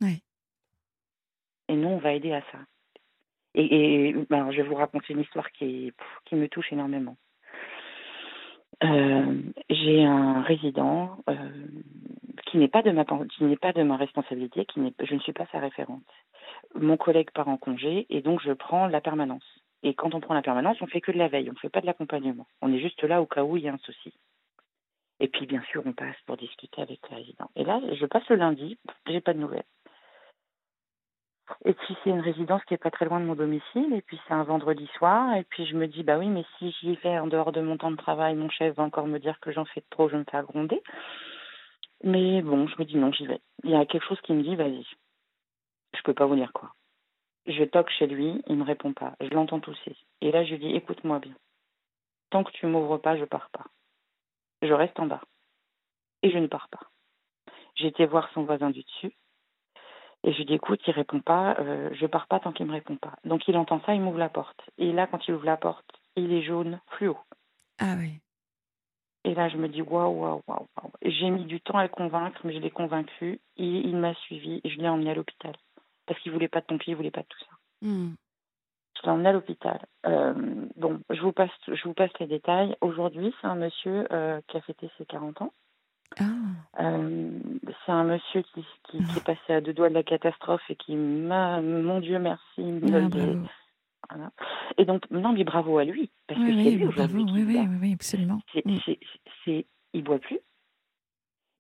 Oui. 0.00 0.22
Et 1.68 1.74
nous, 1.74 1.88
on 1.88 1.98
va 1.98 2.12
aider 2.12 2.32
à 2.32 2.42
ça. 2.52 2.58
Et, 3.54 4.14
ben, 4.28 4.50
je 4.52 4.58
vais 4.58 4.68
vous 4.68 4.76
raconter 4.76 5.12
une 5.12 5.20
histoire 5.20 5.50
qui, 5.52 5.92
qui 6.24 6.34
me 6.36 6.48
touche 6.48 6.72
énormément. 6.72 7.16
Euh, 8.82 9.42
j'ai 9.68 10.04
un 10.04 10.42
résident 10.42 11.18
euh, 11.28 11.34
qui 12.46 12.58
n'est 12.58 12.68
pas 12.68 12.82
de 12.82 12.90
ma 12.90 13.04
qui 13.04 13.44
n'est 13.44 13.56
pas 13.56 13.72
de 13.72 13.82
ma 13.82 13.96
responsabilité, 13.96 14.64
qui 14.64 14.80
n'est 14.80 14.94
je 15.02 15.14
ne 15.14 15.20
suis 15.20 15.32
pas 15.32 15.46
sa 15.52 15.58
référente. 15.58 16.02
Mon 16.74 16.96
collègue 16.96 17.30
part 17.32 17.48
en 17.48 17.56
congé 17.56 18.06
et 18.08 18.22
donc 18.22 18.40
je 18.42 18.52
prends 18.52 18.86
la 18.86 19.00
permanence. 19.00 19.44
Et 19.82 19.94
quand 19.94 20.14
on 20.14 20.20
prend 20.20 20.34
la 20.34 20.42
permanence, 20.42 20.80
on 20.80 20.86
fait 20.86 21.00
que 21.00 21.12
de 21.12 21.18
la 21.18 21.28
veille, 21.28 21.48
on 21.48 21.54
ne 21.54 21.58
fait 21.58 21.68
pas 21.68 21.80
de 21.80 21.86
l'accompagnement. 21.86 22.46
On 22.60 22.72
est 22.72 22.80
juste 22.80 23.02
là 23.02 23.20
au 23.22 23.26
cas 23.26 23.44
où 23.44 23.56
il 23.56 23.64
y 23.64 23.68
a 23.68 23.72
un 23.72 23.78
souci. 23.78 24.12
Et 25.20 25.28
puis 25.28 25.46
bien 25.46 25.62
sûr, 25.70 25.82
on 25.84 25.92
passe 25.92 26.16
pour 26.26 26.36
discuter 26.36 26.80
avec 26.80 27.00
le 27.10 27.16
résident. 27.16 27.50
Et 27.56 27.64
là, 27.64 27.80
je 27.92 28.06
passe 28.06 28.28
le 28.28 28.36
lundi, 28.36 28.78
j'ai 29.06 29.20
pas 29.20 29.34
de 29.34 29.38
nouvelles. 29.38 29.64
Et 31.64 31.74
puis 31.74 31.96
c'est 32.02 32.10
une 32.10 32.20
résidence 32.20 32.64
qui 32.64 32.74
est 32.74 32.78
pas 32.78 32.90
très 32.90 33.04
loin 33.04 33.20
de 33.20 33.24
mon 33.24 33.34
domicile, 33.34 33.92
et 33.92 34.02
puis 34.02 34.18
c'est 34.26 34.34
un 34.34 34.44
vendredi 34.44 34.86
soir, 34.96 35.34
et 35.36 35.44
puis 35.44 35.66
je 35.66 35.76
me 35.76 35.86
dis 35.86 36.02
bah 36.02 36.18
oui, 36.18 36.28
mais 36.28 36.44
si 36.58 36.70
j'y 36.80 36.94
vais 36.96 37.18
en 37.18 37.26
dehors 37.26 37.52
de 37.52 37.60
mon 37.60 37.76
temps 37.76 37.90
de 37.90 37.96
travail, 37.96 38.34
mon 38.34 38.48
chef 38.50 38.76
va 38.76 38.82
encore 38.82 39.06
me 39.06 39.18
dire 39.18 39.38
que 39.40 39.52
j'en 39.52 39.64
fais 39.64 39.82
trop, 39.90 40.08
je 40.08 40.16
me 40.16 40.24
fais 40.30 40.42
gronder. 40.42 40.82
Mais 42.02 42.42
bon, 42.42 42.66
je 42.66 42.76
me 42.78 42.84
dis 42.84 42.96
non, 42.96 43.12
j'y 43.12 43.26
vais. 43.26 43.40
Il 43.64 43.70
y 43.70 43.74
a 43.74 43.84
quelque 43.86 44.06
chose 44.06 44.20
qui 44.22 44.32
me 44.32 44.42
dit 44.42 44.56
vas-y. 44.56 44.86
Je 45.96 46.02
peux 46.02 46.14
pas 46.14 46.26
vous 46.26 46.36
dire 46.36 46.52
quoi. 46.52 46.72
Je 47.46 47.64
toque 47.64 47.90
chez 47.90 48.06
lui, 48.06 48.42
il 48.46 48.56
me 48.56 48.64
répond 48.64 48.92
pas. 48.92 49.14
Je 49.20 49.28
l'entends 49.28 49.60
tousser. 49.60 49.96
Et 50.20 50.32
là 50.32 50.44
je 50.44 50.50
lui 50.52 50.58
dis 50.58 50.74
écoute-moi 50.76 51.18
bien. 51.18 51.34
Tant 52.30 52.44
que 52.44 52.52
tu 52.52 52.66
m'ouvres 52.66 52.98
pas, 52.98 53.16
je 53.16 53.24
pars 53.24 53.50
pas. 53.50 53.66
Je 54.62 54.72
reste 54.72 54.98
en 55.00 55.06
bas. 55.06 55.22
Et 56.22 56.30
je 56.30 56.38
ne 56.38 56.46
pars 56.46 56.68
pas. 56.68 56.90
Été 57.82 58.04
voir 58.04 58.30
son 58.34 58.42
voisin 58.42 58.70
du 58.70 58.82
dessus. 58.82 59.12
Et 60.22 60.32
je 60.32 60.38
lui 60.38 60.44
dis, 60.44 60.54
écoute, 60.54 60.80
il 60.86 60.92
répond 60.92 61.20
pas, 61.20 61.56
euh, 61.60 61.88
je 61.94 62.06
pars 62.06 62.26
pas 62.26 62.40
tant 62.40 62.52
qu'il 62.52 62.66
me 62.66 62.72
répond 62.72 62.96
pas. 62.96 63.14
Donc 63.24 63.48
il 63.48 63.56
entend 63.56 63.80
ça, 63.86 63.94
il 63.94 64.02
m'ouvre 64.02 64.18
la 64.18 64.28
porte. 64.28 64.60
Et 64.76 64.92
là, 64.92 65.06
quand 65.06 65.26
il 65.26 65.34
ouvre 65.34 65.46
la 65.46 65.56
porte, 65.56 65.86
il 66.16 66.32
est 66.32 66.42
jaune 66.42 66.80
fluo. 66.88 67.18
Ah 67.78 67.94
oui. 67.98 68.20
Et 69.24 69.34
là, 69.34 69.48
je 69.48 69.56
me 69.56 69.68
dis, 69.68 69.82
waouh, 69.82 70.12
waouh, 70.12 70.42
waouh, 70.46 70.66
waouh. 70.76 70.92
J'ai 71.02 71.30
mis 71.30 71.44
du 71.44 71.60
temps 71.60 71.78
à 71.78 71.82
le 71.82 71.88
convaincre, 71.88 72.40
mais 72.44 72.52
je 72.52 72.58
l'ai 72.58 72.70
convaincu. 72.70 73.40
Et 73.56 73.66
il 73.66 73.96
m'a 73.96 74.14
suivi 74.14 74.60
et 74.64 74.70
je 74.70 74.78
l'ai 74.78 74.88
emmené 74.88 75.10
à 75.10 75.14
l'hôpital. 75.14 75.54
Parce 76.06 76.20
qu'il 76.20 76.32
voulait 76.32 76.48
pas 76.48 76.60
de 76.60 76.66
pompiers, 76.66 76.92
il 76.92 76.96
voulait 76.96 77.10
pas 77.10 77.22
de 77.22 77.26
tout 77.26 77.38
ça. 77.40 77.56
Hmm. 77.82 78.14
Je 78.96 79.02
l'ai 79.02 79.12
emmené 79.12 79.28
à 79.28 79.32
l'hôpital. 79.32 79.80
Euh, 80.06 80.34
bon, 80.76 81.00
je 81.10 81.20
vous 81.20 81.32
passe, 81.32 81.50
je 81.66 81.82
vous 81.84 81.94
passe 81.94 82.10
les 82.18 82.26
détails. 82.26 82.76
Aujourd'hui, 82.80 83.34
c'est 83.40 83.46
un 83.46 83.54
monsieur 83.54 84.06
euh, 84.12 84.40
qui 84.48 84.56
a 84.56 84.60
fêté 84.62 84.90
ses 84.98 85.06
40 85.06 85.42
ans. 85.42 85.52
Ah. 86.18 86.24
Euh, 86.80 87.30
c'est 87.84 87.92
un 87.92 88.04
monsieur 88.04 88.42
qui, 88.42 88.64
qui, 88.84 88.98
est 88.98 89.24
passé 89.24 89.52
à 89.52 89.60
deux 89.60 89.72
doigts 89.72 89.88
de 89.88 89.94
la 89.94 90.02
catastrophe 90.02 90.62
et 90.68 90.76
qui 90.76 90.96
m'a, 90.96 91.60
mon 91.60 92.00
Dieu 92.00 92.18
merci, 92.18 92.62
ah, 94.08 94.30
Et 94.76 94.84
donc, 94.84 95.08
non, 95.10 95.32
mais 95.32 95.44
bravo 95.44 95.78
à 95.78 95.84
lui, 95.84 96.10
parce 96.26 96.40
que 96.40 96.46
c'est 96.46 96.70
lui 96.70 96.86
aujourd'hui. 96.86 97.24
Oui, 97.32 97.44
oui, 97.46 97.66
oui, 97.80 97.92
absolument. 97.92 98.40
C'est, 98.52 98.66
mm. 98.66 98.78
c'est, 99.44 99.66
il 99.92 100.02
boit 100.02 100.18
plus. 100.18 100.40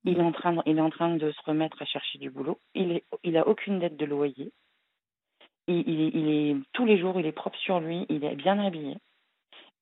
Il 0.04 0.18
est, 0.18 0.22
en 0.22 0.32
train 0.32 0.54
de, 0.54 0.62
il 0.64 0.78
est 0.78 0.82
en 0.82 0.90
train 0.90 1.14
de 1.14 1.30
se 1.30 1.42
remettre 1.44 1.80
à 1.82 1.84
chercher 1.84 2.18
du 2.18 2.30
boulot. 2.30 2.58
Il 2.74 2.92
est, 2.92 3.04
il 3.22 3.36
a 3.36 3.46
aucune 3.46 3.78
dette 3.78 3.98
de 3.98 4.06
loyer. 4.06 4.50
Il, 5.68 5.86
il, 5.86 6.28
est, 6.28 6.56
tous 6.72 6.86
les 6.86 6.98
jours, 6.98 7.20
il 7.20 7.26
est 7.26 7.32
propre 7.32 7.58
sur 7.58 7.80
lui. 7.80 8.06
Il 8.08 8.24
est 8.24 8.34
bien 8.34 8.58
habillé. 8.58 8.96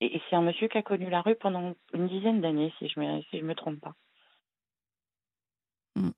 Et, 0.01 0.21
c'est 0.29 0.37
un 0.37 0.43
monsieur 0.43 0.69
qui 0.69 0.77
a 0.77 0.83
connu 0.83 1.09
la 1.09 1.23
rue 1.23 1.37
pendant 1.37 1.75
une 1.95 2.09
dizaine 2.09 2.41
d'années, 2.41 2.73
si 2.79 2.89
je 2.89 2.99
me, 3.01 3.23
si 3.31 3.39
je 3.39 3.45
me 3.45 3.55
trompe 3.55 3.81
pas. 3.81 3.95
Mm. 5.99 6.11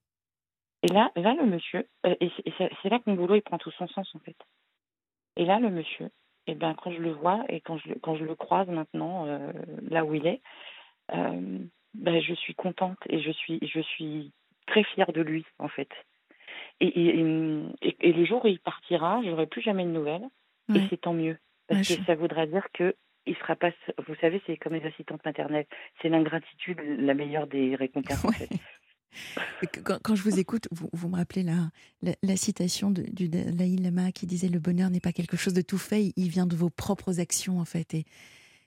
Et 0.83 0.89
là, 0.89 1.11
là 1.17 1.35
le 1.35 1.47
monsieur, 1.47 1.87
euh, 2.07 2.15
et 2.21 2.31
c'est 2.57 2.89
là 2.89 2.99
que 2.99 3.11
mon 3.11 3.15
boulot 3.15 3.35
il 3.35 3.43
prend 3.43 3.59
tout 3.59 3.71
son 3.73 3.87
sens 3.89 4.09
en 4.15 4.19
fait. 4.21 4.37
Et 5.37 5.45
là, 5.45 5.59
le 5.59 5.71
monsieur, 5.71 6.07
et 6.47 6.53
eh 6.53 6.55
ben 6.55 6.75
quand 6.75 6.91
je 6.91 7.01
le 7.01 7.13
vois 7.13 7.45
et 7.49 7.61
quand 7.61 7.77
je, 7.79 7.93
quand 7.95 8.17
je 8.17 8.25
le 8.25 8.35
croise 8.35 8.69
maintenant 8.69 9.27
euh, 9.27 9.53
là 9.89 10.05
où 10.05 10.15
il 10.15 10.27
est, 10.27 10.41
euh, 11.13 11.59
ben, 11.95 12.23
je 12.23 12.35
suis 12.35 12.55
contente 12.55 12.99
et 13.09 13.21
je 13.21 13.31
suis, 13.31 13.59
je 13.63 13.81
suis 13.81 14.33
très 14.67 14.85
fière 14.85 15.13
de 15.13 15.21
lui 15.21 15.45
en 15.59 15.69
fait. 15.69 15.91
Et, 16.81 16.87
et, 16.87 17.19
et, 17.83 18.13
les 18.13 18.27
jours 18.27 18.45
où 18.45 18.49
il 18.49 18.59
partira, 18.59 19.21
j'aurai 19.23 19.47
plus 19.47 19.61
jamais 19.61 19.85
de 19.85 19.91
nouvelles. 19.91 20.27
Et 20.75 20.81
c'est 20.89 21.01
tant 21.01 21.13
mieux. 21.13 21.37
Parce 21.69 21.89
que 21.89 22.03
ça 22.05 22.15
voudra 22.15 22.47
dire 22.47 22.67
que 22.73 22.95
il 23.27 23.37
sera 23.37 23.57
pas. 23.57 23.71
Vous 24.07 24.15
savez, 24.21 24.41
c'est 24.47 24.57
comme 24.57 24.75
les 24.75 24.87
assistantes 24.87 25.25
maternelles. 25.25 25.67
C'est 26.01 26.09
l'ingratitude 26.09 26.81
la 26.81 27.13
meilleure 27.13 27.47
des 27.47 27.75
récompenses. 27.77 28.25
En 28.25 28.33
fait. 28.33 28.49
Quand, 29.85 30.15
je 30.15 30.23
vous 30.23 30.39
écoute, 30.39 30.69
vous, 30.71 30.89
vous 30.93 31.09
me 31.09 31.17
rappelez 31.17 31.43
la, 31.43 31.71
la, 32.23 32.37
citation 32.37 32.91
de, 32.91 33.03
du 33.03 33.29
Dalai 33.29 33.77
Lama 33.77 34.13
qui 34.13 34.27
disait 34.27 34.49
Le 34.49 34.59
bonheur 34.59 34.91
n'est 34.91 35.01
pas 35.01 35.13
quelque 35.13 35.37
chose 35.37 35.55
de 35.55 35.63
tout 35.63 35.79
fait, 35.79 36.13
il 36.17 36.29
vient 36.29 36.47
de 36.47 36.57
vos 36.57 36.71
propres 36.71 37.21
actions, 37.21 37.61
en 37.61 37.65
fait. 37.65 37.95
Et, 37.95 38.05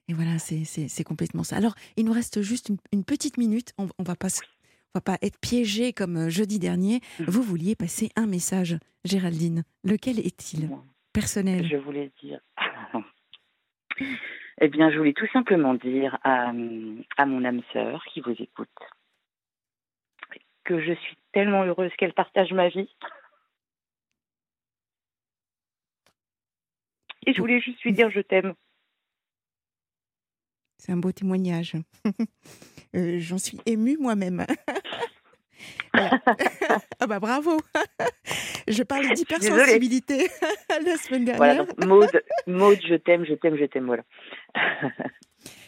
et 0.08 0.14
voilà, 0.14 0.38
c'est 0.40 1.04
complètement 1.04 1.44
ça. 1.44 1.56
Alors, 1.56 1.76
il 1.96 2.06
nous 2.06 2.14
reste 2.14 2.42
juste 2.42 2.72
une, 2.92 3.04
petite 3.04 3.38
minute. 3.38 3.74
On, 3.78 3.88
on 3.98 4.04
va 4.04 4.16
pas 4.16 4.28
on 4.96 5.00
va 5.00 5.02
pas 5.02 5.18
être 5.24 5.40
piégé 5.40 5.92
comme 5.92 6.18
euh, 6.18 6.30
jeudi 6.30 6.60
dernier. 6.60 7.00
Mmh. 7.20 7.24
Vous 7.28 7.42
vouliez 7.42 7.76
passer 7.76 8.12
un 8.16 8.28
message, 8.28 8.78
Géraldine. 9.06 9.64
Lequel 9.84 10.20
est-il 10.20 10.70
Personnel. 11.14 11.68
Je 11.68 11.78
voulais 11.78 12.12
dire. 12.22 12.40
eh 14.62 14.68
bien, 14.68 14.92
je 14.92 14.98
voulais 15.00 15.14
tout 15.14 15.28
simplement 15.34 15.74
dire 15.74 16.20
à, 16.24 16.52
à 17.18 17.26
mon 17.26 17.44
âme 17.44 17.62
sœur 17.72 18.04
qui 18.14 18.22
vous 18.22 18.36
écoute 18.38 18.70
que 20.64 20.82
je 20.82 20.94
suis 20.94 21.18
tellement 21.32 21.64
heureuse 21.64 21.92
qu'elle 21.98 22.14
partage 22.14 22.52
ma 22.54 22.70
vie. 22.70 22.90
Et 27.26 27.34
je 27.34 27.40
voulais 27.40 27.62
juste 27.62 27.82
lui 27.84 27.94
dire 27.94 28.10
je 28.12 28.20
t'aime. 28.20 28.54
C'est 30.78 30.92
un 30.92 30.98
beau 30.98 31.12
témoignage. 31.12 31.74
Euh, 32.96 33.18
j'en 33.18 33.40
suis 33.40 33.60
émue 33.66 33.98
moi-même. 34.00 34.46
ah 37.00 37.08
bah 37.08 37.20
bravo. 37.20 37.60
je 38.68 38.84
parlais 38.84 39.14
d'hypersensibilité 39.16 40.30
la 40.70 40.98
semaine 40.98 41.26
dernière. 41.26 41.66
Voilà, 41.66 42.12
Maud, 42.46 42.80
je 42.88 42.96
t'aime, 42.96 43.26
je 43.26 43.34
t'aime, 43.34 43.58
je 43.58 43.66
t'aime, 43.66 43.86
voilà. 43.86 44.04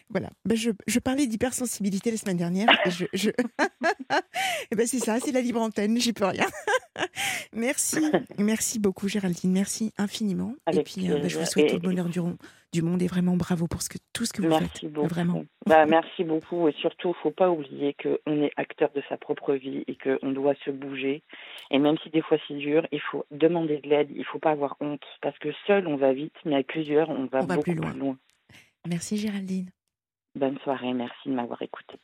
Voilà. 0.09 0.29
Ben 0.45 0.55
je, 0.55 0.71
je, 0.87 0.99
parlais 0.99 1.27
d'hypersensibilité 1.27 2.11
la 2.11 2.17
semaine 2.17 2.37
dernière. 2.37 2.67
Et, 2.85 2.89
je, 2.91 3.05
je... 3.13 3.29
et 4.71 4.75
ben 4.75 4.85
c'est 4.85 4.99
ça, 4.99 5.19
c'est 5.19 5.31
la 5.31 5.41
libre 5.41 5.61
antenne, 5.61 5.99
j'y 5.99 6.13
peux 6.13 6.25
rien. 6.25 6.45
merci, 7.53 8.11
merci 8.37 8.79
beaucoup 8.79 9.07
Géraldine, 9.07 9.51
merci 9.51 9.91
infiniment. 9.97 10.53
et 10.71 10.83
puis 10.83 11.11
euh, 11.11 11.19
ben, 11.19 11.29
je 11.29 11.39
vous 11.39 11.45
souhaite 11.45 11.69
tout 11.69 11.75
le 11.75 11.81
bonheur 11.81 12.07
du, 12.07 12.19
du, 12.71 12.81
monde 12.81 13.01
et 13.01 13.07
vraiment 13.07 13.35
bravo 13.35 13.67
pour 13.67 13.81
ce 13.81 13.89
que, 13.89 13.97
tout 14.13 14.25
ce 14.25 14.33
que 14.33 14.41
vous 14.41 14.49
merci 14.49 14.81
faites. 14.81 14.91
Beaucoup. 14.91 15.07
Vraiment. 15.07 15.45
Bah, 15.67 15.87
merci 15.87 16.23
beaucoup 16.23 16.67
et 16.67 16.73
surtout, 16.73 17.07
il 17.07 17.17
ne 17.17 17.23
faut 17.23 17.31
pas 17.31 17.49
oublier 17.49 17.95
qu'on 17.95 18.43
est 18.43 18.51
acteur 18.55 18.91
de 18.95 19.01
sa 19.09 19.17
propre 19.17 19.55
vie 19.55 19.83
et 19.87 19.97
qu'on 19.97 20.31
doit 20.31 20.53
se 20.63 20.69
bouger. 20.69 21.23
Et 21.71 21.79
même 21.79 21.97
si 22.03 22.11
des 22.11 22.21
fois 22.21 22.37
c'est 22.47 22.53
dur, 22.53 22.85
il 22.91 23.01
faut 23.01 23.25
demander 23.31 23.79
de 23.79 23.89
l'aide, 23.89 24.09
il 24.11 24.19
ne 24.19 24.23
faut 24.25 24.37
pas 24.37 24.51
avoir 24.51 24.77
honte 24.79 25.01
parce 25.23 25.37
que 25.39 25.49
seul 25.65 25.87
on 25.87 25.95
va 25.95 26.13
vite, 26.13 26.35
mais 26.45 26.57
à 26.57 26.61
plusieurs 26.61 27.09
on 27.09 27.25
va, 27.25 27.41
beaucoup 27.41 27.63
plus 27.63 27.73
loin. 27.73 28.15
Merci 28.87 29.17
Géraldine. 29.17 29.71
Bonne 30.35 30.59
soirée, 30.59 30.93
merci 30.93 31.29
de 31.29 31.33
m'avoir 31.33 31.61
écouté. 31.61 31.99